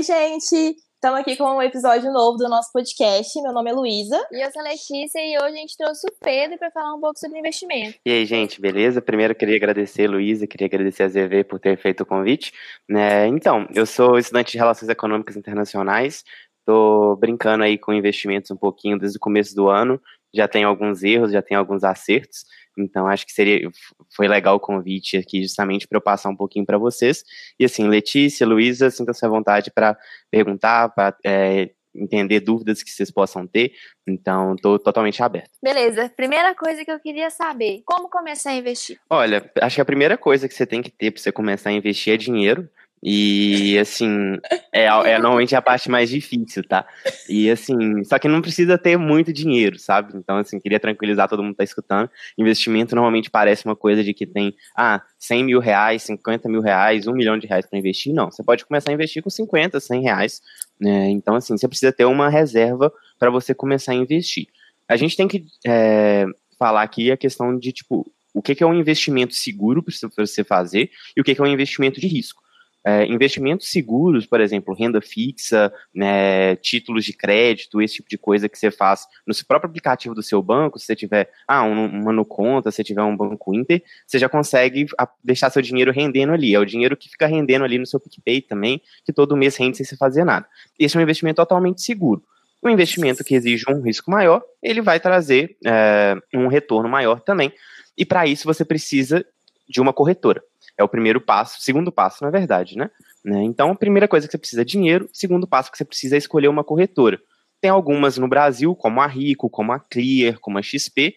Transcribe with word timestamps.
Oi, 0.00 0.04
gente! 0.04 0.76
Estamos 0.94 1.20
aqui 1.20 1.36
com 1.36 1.44
um 1.44 1.60
episódio 1.60 2.10
novo 2.10 2.38
do 2.38 2.48
nosso 2.48 2.72
podcast. 2.72 3.38
Meu 3.42 3.52
nome 3.52 3.70
é 3.70 3.74
Luísa. 3.74 4.18
E 4.32 4.42
eu 4.42 4.50
sou 4.50 4.62
a 4.62 4.64
Letícia 4.64 5.18
e 5.18 5.36
hoje 5.36 5.56
a 5.56 5.60
gente 5.60 5.76
trouxe 5.76 6.06
o 6.08 6.14
Pedro 6.24 6.56
para 6.56 6.70
falar 6.70 6.94
um 6.94 7.00
pouco 7.00 7.18
sobre 7.18 7.38
investimento. 7.38 7.98
E 8.06 8.10
aí, 8.10 8.24
gente, 8.24 8.62
beleza? 8.62 9.02
Primeiro, 9.02 9.34
queria 9.34 9.56
agradecer 9.56 10.06
a 10.06 10.10
Luísa, 10.10 10.46
queria 10.46 10.68
agradecer 10.68 11.02
a 11.02 11.08
ZV 11.10 11.44
por 11.44 11.60
ter 11.60 11.76
feito 11.76 12.00
o 12.00 12.06
convite. 12.06 12.50
É, 12.90 13.26
então, 13.26 13.68
eu 13.74 13.84
sou 13.84 14.16
estudante 14.18 14.52
de 14.52 14.56
Relações 14.56 14.88
Econômicas 14.88 15.36
Internacionais, 15.36 16.24
estou 16.60 17.14
brincando 17.16 17.62
aí 17.62 17.76
com 17.76 17.92
investimentos 17.92 18.50
um 18.50 18.56
pouquinho 18.56 18.98
desde 18.98 19.18
o 19.18 19.20
começo 19.20 19.54
do 19.54 19.68
ano, 19.68 20.00
já 20.34 20.48
tenho 20.48 20.68
alguns 20.68 21.02
erros, 21.02 21.32
já 21.32 21.42
tenho 21.42 21.58
alguns 21.58 21.84
acertos, 21.84 22.44
então 22.78 23.06
acho 23.06 23.26
que 23.26 23.32
seria 23.32 23.68
foi 24.14 24.28
legal 24.28 24.56
o 24.56 24.60
convite 24.60 25.16
aqui 25.16 25.42
justamente 25.42 25.86
para 25.86 25.98
eu 25.98 26.02
passar 26.02 26.28
um 26.30 26.36
pouquinho 26.36 26.64
para 26.64 26.78
vocês. 26.78 27.24
E 27.58 27.64
assim, 27.64 27.88
Letícia, 27.88 28.46
Luísa, 28.46 28.90
sinta-se 28.90 29.24
à 29.24 29.28
vontade 29.28 29.70
para 29.70 29.96
perguntar, 30.30 30.88
para 30.90 31.16
é, 31.24 31.70
entender 31.94 32.40
dúvidas 32.40 32.82
que 32.82 32.90
vocês 32.90 33.10
possam 33.10 33.46
ter. 33.46 33.72
Então, 34.06 34.54
estou 34.54 34.78
totalmente 34.78 35.22
aberto. 35.22 35.50
Beleza. 35.62 36.10
Primeira 36.16 36.54
coisa 36.54 36.84
que 36.84 36.90
eu 36.90 37.00
queria 37.00 37.30
saber: 37.30 37.82
como 37.84 38.08
começar 38.08 38.50
a 38.50 38.54
investir? 38.54 38.98
Olha, 39.08 39.50
acho 39.60 39.76
que 39.76 39.80
a 39.80 39.84
primeira 39.84 40.16
coisa 40.16 40.48
que 40.48 40.54
você 40.54 40.66
tem 40.66 40.82
que 40.82 40.90
ter 40.90 41.10
para 41.10 41.20
você 41.20 41.32
começar 41.32 41.70
a 41.70 41.72
investir 41.72 42.14
é 42.14 42.16
dinheiro. 42.16 42.68
E, 43.02 43.78
assim, 43.78 44.36
é, 44.70 44.84
é 44.84 45.18
normalmente 45.18 45.56
a 45.56 45.62
parte 45.62 45.90
mais 45.90 46.10
difícil, 46.10 46.62
tá? 46.62 46.86
E, 47.28 47.50
assim, 47.50 48.04
só 48.04 48.18
que 48.18 48.28
não 48.28 48.42
precisa 48.42 48.76
ter 48.76 48.98
muito 48.98 49.32
dinheiro, 49.32 49.78
sabe? 49.78 50.12
Então, 50.14 50.36
assim, 50.36 50.60
queria 50.60 50.78
tranquilizar 50.78 51.28
todo 51.28 51.42
mundo 51.42 51.52
que 51.52 51.58
tá 51.58 51.64
escutando. 51.64 52.10
Investimento 52.36 52.94
normalmente 52.94 53.30
parece 53.30 53.64
uma 53.64 53.74
coisa 53.74 54.04
de 54.04 54.12
que 54.12 54.26
tem, 54.26 54.54
ah, 54.76 55.02
100 55.18 55.44
mil 55.44 55.60
reais, 55.60 56.02
50 56.02 56.48
mil 56.48 56.60
reais, 56.60 57.06
1 57.06 57.12
milhão 57.14 57.38
de 57.38 57.46
reais 57.46 57.66
para 57.66 57.78
investir. 57.78 58.12
Não, 58.12 58.30
você 58.30 58.42
pode 58.42 58.66
começar 58.66 58.90
a 58.90 58.94
investir 58.94 59.22
com 59.22 59.30
50, 59.30 59.80
100 59.80 60.02
reais. 60.02 60.42
Né? 60.78 61.08
Então, 61.08 61.34
assim, 61.34 61.56
você 61.56 61.66
precisa 61.66 61.92
ter 61.92 62.04
uma 62.04 62.28
reserva 62.28 62.92
para 63.18 63.30
você 63.30 63.54
começar 63.54 63.92
a 63.92 63.94
investir. 63.94 64.46
A 64.86 64.96
gente 64.96 65.16
tem 65.16 65.26
que 65.26 65.46
é, 65.66 66.26
falar 66.58 66.82
aqui 66.82 67.10
a 67.10 67.16
questão 67.16 67.58
de, 67.58 67.72
tipo, 67.72 68.10
o 68.34 68.42
que, 68.42 68.62
é 68.62 68.66
um 68.66 68.74
investimento 68.74 69.34
seguro 69.34 69.82
para 69.82 69.94
você 70.18 70.44
fazer 70.44 70.90
e 71.16 71.20
o 71.20 71.24
que 71.24 71.36
é 71.38 71.42
um 71.42 71.46
investimento 71.46 72.00
de 72.00 72.06
risco. 72.06 72.42
É, 72.82 73.04
investimentos 73.04 73.68
seguros, 73.68 74.24
por 74.24 74.40
exemplo, 74.40 74.74
renda 74.74 75.02
fixa, 75.02 75.72
né, 75.94 76.56
títulos 76.56 77.04
de 77.04 77.12
crédito, 77.12 77.82
esse 77.82 77.96
tipo 77.96 78.08
de 78.08 78.16
coisa 78.16 78.48
que 78.48 78.58
você 78.58 78.70
faz 78.70 79.06
no 79.26 79.34
seu 79.34 79.44
próprio 79.46 79.68
aplicativo 79.68 80.14
do 80.14 80.22
seu 80.22 80.42
banco, 80.42 80.78
se 80.78 80.86
você 80.86 80.96
tiver 80.96 81.30
ah, 81.46 81.62
uma 81.62 82.12
no 82.12 82.24
conta, 82.24 82.70
se 82.70 82.76
você 82.76 82.84
tiver 82.84 83.02
um 83.02 83.16
banco 83.16 83.54
Inter, 83.54 83.82
você 84.06 84.18
já 84.18 84.28
consegue 84.28 84.86
deixar 85.22 85.50
seu 85.50 85.60
dinheiro 85.60 85.92
rendendo 85.92 86.32
ali. 86.32 86.54
É 86.54 86.58
o 86.58 86.64
dinheiro 86.64 86.96
que 86.96 87.10
fica 87.10 87.26
rendendo 87.26 87.64
ali 87.64 87.78
no 87.78 87.86
seu 87.86 88.00
PicPay 88.00 88.40
também, 88.40 88.80
que 89.04 89.12
todo 89.12 89.36
mês 89.36 89.56
rende 89.56 89.76
sem 89.76 89.84
você 89.84 89.96
fazer 89.96 90.24
nada. 90.24 90.46
Esse 90.78 90.96
é 90.96 91.00
um 91.00 91.02
investimento 91.02 91.36
totalmente 91.36 91.82
seguro. 91.82 92.22
Um 92.62 92.68
investimento 92.68 93.24
que 93.24 93.34
exige 93.34 93.64
um 93.68 93.80
risco 93.80 94.10
maior, 94.10 94.42
ele 94.62 94.82
vai 94.82 95.00
trazer 95.00 95.56
é, 95.64 96.14
um 96.34 96.46
retorno 96.46 96.88
maior 96.88 97.20
também. 97.20 97.52
E 97.96 98.04
para 98.04 98.26
isso 98.26 98.44
você 98.44 98.64
precisa 98.64 99.24
de 99.70 99.80
uma 99.80 99.92
corretora. 99.92 100.42
É 100.76 100.82
o 100.82 100.88
primeiro 100.88 101.20
passo, 101.20 101.60
segundo 101.60 101.92
passo, 101.92 102.24
na 102.24 102.30
verdade, 102.30 102.76
né? 102.76 102.90
né? 103.24 103.42
Então, 103.44 103.70
a 103.70 103.74
primeira 103.74 104.08
coisa 104.08 104.26
que 104.26 104.32
você 104.32 104.38
precisa 104.38 104.62
é 104.62 104.64
dinheiro, 104.64 105.08
segundo 105.12 105.46
passo 105.46 105.70
que 105.70 105.78
você 105.78 105.84
precisa 105.84 106.16
é 106.16 106.18
escolher 106.18 106.48
uma 106.48 106.64
corretora. 106.64 107.20
Tem 107.60 107.70
algumas 107.70 108.18
no 108.18 108.26
Brasil, 108.26 108.74
como 108.74 109.00
a 109.00 109.06
Rico, 109.06 109.48
como 109.48 109.72
a 109.72 109.78
Clear, 109.78 110.38
como 110.40 110.58
a 110.58 110.62
XP. 110.62 111.14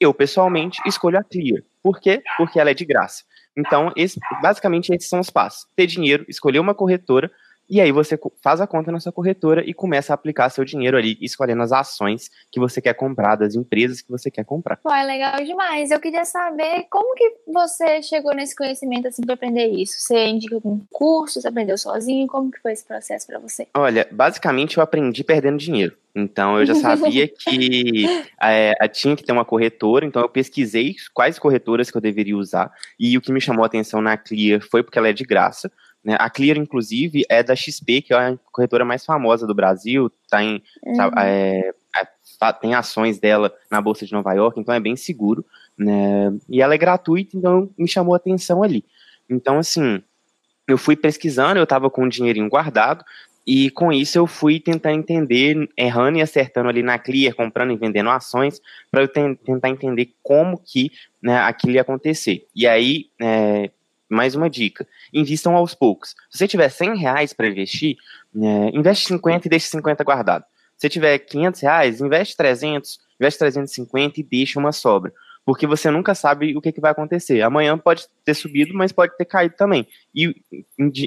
Eu, 0.00 0.12
pessoalmente, 0.12 0.80
escolho 0.86 1.18
a 1.18 1.22
Clear. 1.22 1.62
Por 1.82 2.00
quê? 2.00 2.22
Porque 2.36 2.58
ela 2.58 2.70
é 2.70 2.74
de 2.74 2.84
graça. 2.84 3.22
Então, 3.56 3.92
esse, 3.94 4.18
basicamente, 4.40 4.90
esses 4.90 5.08
são 5.08 5.20
os 5.20 5.30
passos. 5.30 5.66
Ter 5.76 5.86
dinheiro, 5.86 6.24
escolher 6.28 6.58
uma 6.58 6.74
corretora, 6.74 7.30
e 7.68 7.80
aí 7.80 7.90
você 7.90 8.18
faz 8.42 8.60
a 8.60 8.66
conta 8.66 8.92
na 8.92 9.00
sua 9.00 9.12
corretora 9.12 9.62
e 9.64 9.72
começa 9.72 10.12
a 10.12 10.14
aplicar 10.14 10.50
seu 10.50 10.64
dinheiro 10.64 10.96
ali, 10.96 11.16
escolhendo 11.20 11.62
as 11.62 11.72
ações 11.72 12.30
que 12.50 12.60
você 12.60 12.80
quer 12.80 12.94
comprar, 12.94 13.36
das 13.36 13.54
empresas 13.54 14.00
que 14.00 14.10
você 14.10 14.30
quer 14.30 14.44
comprar. 14.44 14.76
Pô, 14.76 14.92
é 14.92 15.04
legal 15.04 15.42
demais. 15.44 15.90
Eu 15.90 16.00
queria 16.00 16.24
saber 16.24 16.86
como 16.90 17.14
que 17.14 17.36
você 17.46 18.02
chegou 18.02 18.34
nesse 18.34 18.54
conhecimento 18.54 19.08
assim 19.08 19.22
para 19.22 19.34
aprender 19.34 19.68
isso. 19.68 19.98
Você 19.98 20.26
indica 20.26 20.54
algum 20.54 20.80
curso, 20.90 21.40
você 21.40 21.48
aprendeu 21.48 21.78
sozinho? 21.78 22.26
Como 22.26 22.50
que 22.50 22.60
foi 22.60 22.72
esse 22.72 22.84
processo 22.84 23.26
para 23.26 23.38
você? 23.38 23.66
Olha, 23.74 24.06
basicamente 24.10 24.76
eu 24.76 24.82
aprendi 24.82 25.24
perdendo 25.24 25.58
dinheiro. 25.58 25.96
Então 26.14 26.58
eu 26.58 26.66
já 26.66 26.74
sabia 26.74 27.26
que 27.28 28.04
é, 28.40 28.74
tinha 28.88 29.16
que 29.16 29.24
ter 29.24 29.32
uma 29.32 29.44
corretora, 29.44 30.04
então 30.04 30.20
eu 30.20 30.28
pesquisei 30.28 30.94
quais 31.14 31.38
corretoras 31.38 31.90
que 31.90 31.96
eu 31.96 32.02
deveria 32.02 32.36
usar. 32.36 32.70
E 32.98 33.16
o 33.16 33.20
que 33.20 33.32
me 33.32 33.40
chamou 33.40 33.62
a 33.62 33.66
atenção 33.66 34.02
na 34.02 34.16
Clear 34.16 34.60
foi 34.60 34.82
porque 34.82 34.98
ela 34.98 35.08
é 35.08 35.12
de 35.12 35.24
graça. 35.24 35.72
Né? 36.04 36.16
A 36.18 36.28
Clear, 36.28 36.56
inclusive, 36.56 37.24
é 37.28 37.42
da 37.42 37.54
XP, 37.54 38.02
que 38.02 38.12
é 38.12 38.16
a 38.16 38.38
corretora 38.50 38.84
mais 38.84 39.04
famosa 39.04 39.46
do 39.46 39.54
Brasil, 39.54 40.10
tá 40.28 40.42
em, 40.42 40.62
uhum. 40.84 41.18
é, 41.18 41.72
é, 41.96 42.52
tem 42.60 42.74
ações 42.74 43.18
dela 43.20 43.52
na 43.70 43.80
Bolsa 43.80 44.04
de 44.04 44.12
Nova 44.12 44.32
York, 44.32 44.58
então 44.58 44.74
é 44.74 44.80
bem 44.80 44.96
seguro. 44.96 45.44
Né? 45.78 46.36
E 46.48 46.60
ela 46.60 46.74
é 46.74 46.78
gratuita, 46.78 47.36
então 47.36 47.70
me 47.78 47.88
chamou 47.88 48.14
a 48.14 48.16
atenção 48.16 48.62
ali. 48.62 48.84
Então, 49.30 49.58
assim, 49.58 50.02
eu 50.66 50.76
fui 50.76 50.96
pesquisando, 50.96 51.58
eu 51.58 51.64
estava 51.64 51.88
com 51.88 52.04
um 52.04 52.08
dinheirinho 52.08 52.48
guardado, 52.48 53.04
e 53.46 53.70
com 53.70 53.92
isso 53.92 54.18
eu 54.18 54.26
fui 54.26 54.60
tentar 54.60 54.92
entender, 54.92 55.68
errando 55.76 56.18
e 56.18 56.22
acertando 56.22 56.68
ali 56.68 56.82
na 56.82 56.98
Clear, 56.98 57.34
comprando 57.34 57.72
e 57.72 57.76
vendendo 57.76 58.10
ações, 58.10 58.60
para 58.90 59.02
eu 59.02 59.08
tentar 59.08 59.68
entender 59.68 60.14
como 60.22 60.58
que 60.58 60.92
né, 61.20 61.38
aquilo 61.38 61.74
ia 61.74 61.82
acontecer. 61.82 62.46
E 62.54 62.66
aí, 62.66 63.06
é, 63.20 63.70
mais 64.12 64.34
uma 64.34 64.48
dica, 64.48 64.86
invistam 65.12 65.56
aos 65.56 65.74
poucos. 65.74 66.10
Se 66.30 66.38
você 66.38 66.48
tiver 66.48 66.68
100 66.68 66.96
reais 66.96 67.32
para 67.32 67.48
investir, 67.48 67.96
é, 68.36 68.76
investe 68.76 69.06
50 69.06 69.46
e 69.46 69.50
deixe 69.50 69.66
50 69.68 70.04
guardado. 70.04 70.44
Se 70.76 70.88
tiver 70.88 71.18
500 71.18 71.60
reais, 71.60 72.00
investe 72.00 72.36
300, 72.36 73.00
investe 73.20 73.38
350 73.38 74.20
e 74.20 74.22
deixa 74.22 74.58
uma 74.58 74.72
sobra. 74.72 75.12
Porque 75.44 75.66
você 75.66 75.90
nunca 75.90 76.14
sabe 76.14 76.56
o 76.56 76.60
que, 76.60 76.70
que 76.70 76.80
vai 76.80 76.92
acontecer. 76.92 77.42
Amanhã 77.42 77.76
pode 77.76 78.06
ter 78.24 78.34
subido, 78.34 78.74
mas 78.74 78.92
pode 78.92 79.16
ter 79.16 79.24
caído 79.24 79.56
também. 79.56 79.86
E 80.14 80.34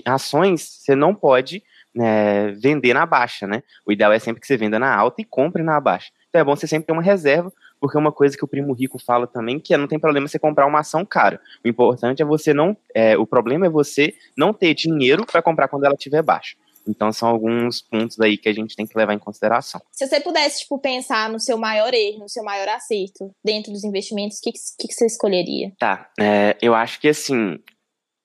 ações, 0.05 0.61
você 0.61 0.93
não 0.93 1.15
pode 1.15 1.63
é, 1.97 2.51
vender 2.51 2.93
na 2.93 3.05
baixa, 3.05 3.47
né? 3.47 3.63
O 3.85 3.91
ideal 3.91 4.11
é 4.11 4.19
sempre 4.19 4.41
que 4.41 4.47
você 4.47 4.57
venda 4.57 4.77
na 4.77 4.93
alta 4.93 5.21
e 5.21 5.25
compre 5.25 5.63
na 5.63 5.79
baixa. 5.79 6.11
Então 6.29 6.41
é 6.41 6.43
bom 6.43 6.55
você 6.55 6.67
sempre 6.67 6.87
ter 6.87 6.93
uma 6.93 7.01
reserva, 7.01 7.51
porque 7.85 7.97
é 7.97 7.99
uma 7.99 8.11
coisa 8.11 8.35
que 8.35 8.43
o 8.43 8.47
primo 8.47 8.73
rico 8.73 8.97
fala 8.97 9.27
também, 9.27 9.59
que 9.59 9.71
é 9.71 9.77
não 9.77 9.87
tem 9.87 9.99
problema 9.99 10.27
você 10.27 10.39
comprar 10.39 10.65
uma 10.65 10.79
ação 10.79 11.05
cara. 11.05 11.39
O 11.63 11.67
importante 11.67 12.19
é 12.19 12.25
você 12.25 12.51
não. 12.51 12.75
É, 12.95 13.15
o 13.15 13.27
problema 13.27 13.67
é 13.67 13.69
você 13.69 14.15
não 14.35 14.51
ter 14.51 14.73
dinheiro 14.73 15.23
para 15.23 15.39
comprar 15.39 15.67
quando 15.67 15.83
ela 15.83 15.93
estiver 15.93 16.23
baixa. 16.23 16.57
Então 16.87 17.13
são 17.13 17.29
alguns 17.29 17.83
pontos 17.83 18.19
aí 18.19 18.39
que 18.39 18.49
a 18.49 18.53
gente 18.53 18.75
tem 18.75 18.87
que 18.87 18.97
levar 18.97 19.13
em 19.13 19.19
consideração. 19.19 19.79
Se 19.91 20.07
você 20.07 20.19
pudesse, 20.19 20.61
tipo, 20.61 20.79
pensar 20.79 21.29
no 21.29 21.39
seu 21.39 21.59
maior 21.59 21.93
erro, 21.93 22.21
no 22.21 22.29
seu 22.29 22.43
maior 22.43 22.67
acerto 22.69 23.29
dentro 23.43 23.71
dos 23.71 23.83
investimentos, 23.83 24.39
o 24.39 24.41
que, 24.41 24.51
que, 24.51 24.87
que, 24.87 24.93
você 24.93 25.05
escolheria? 25.05 25.71
Tá, 25.77 26.09
é, 26.19 26.57
eu 26.59 26.73
acho 26.73 26.99
que 26.99 27.07
assim, 27.07 27.59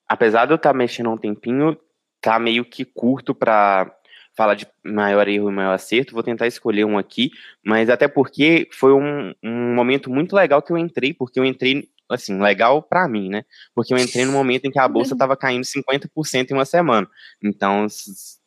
apesar 0.08 0.46
de 0.46 0.52
eu 0.52 0.56
estar 0.56 0.72
tá 0.72 0.76
mexendo 0.76 1.10
um 1.10 1.18
tempinho, 1.18 1.76
tá 2.18 2.38
meio 2.38 2.64
que 2.64 2.86
curto 2.86 3.34
para 3.34 3.94
falar 4.40 4.54
de 4.54 4.66
maior 4.82 5.28
erro 5.28 5.50
e 5.50 5.52
maior 5.52 5.74
acerto, 5.74 6.14
vou 6.14 6.22
tentar 6.22 6.46
escolher 6.46 6.86
um 6.86 6.96
aqui, 6.96 7.30
mas 7.62 7.90
até 7.90 8.08
porque 8.08 8.66
foi 8.72 8.94
um, 8.94 9.34
um 9.42 9.74
momento 9.74 10.08
muito 10.08 10.34
legal 10.34 10.62
que 10.62 10.72
eu 10.72 10.78
entrei, 10.78 11.12
porque 11.12 11.38
eu 11.38 11.44
entrei, 11.44 11.86
assim, 12.08 12.40
legal 12.40 12.82
para 12.82 13.06
mim, 13.06 13.28
né? 13.28 13.44
Porque 13.74 13.92
eu 13.92 13.98
entrei 13.98 14.24
no 14.24 14.32
momento 14.32 14.64
em 14.64 14.70
que 14.70 14.78
a 14.78 14.88
bolsa 14.88 15.12
estava 15.12 15.36
caindo 15.36 15.64
50% 15.64 16.50
em 16.50 16.54
uma 16.54 16.64
semana. 16.64 17.06
Então, 17.44 17.86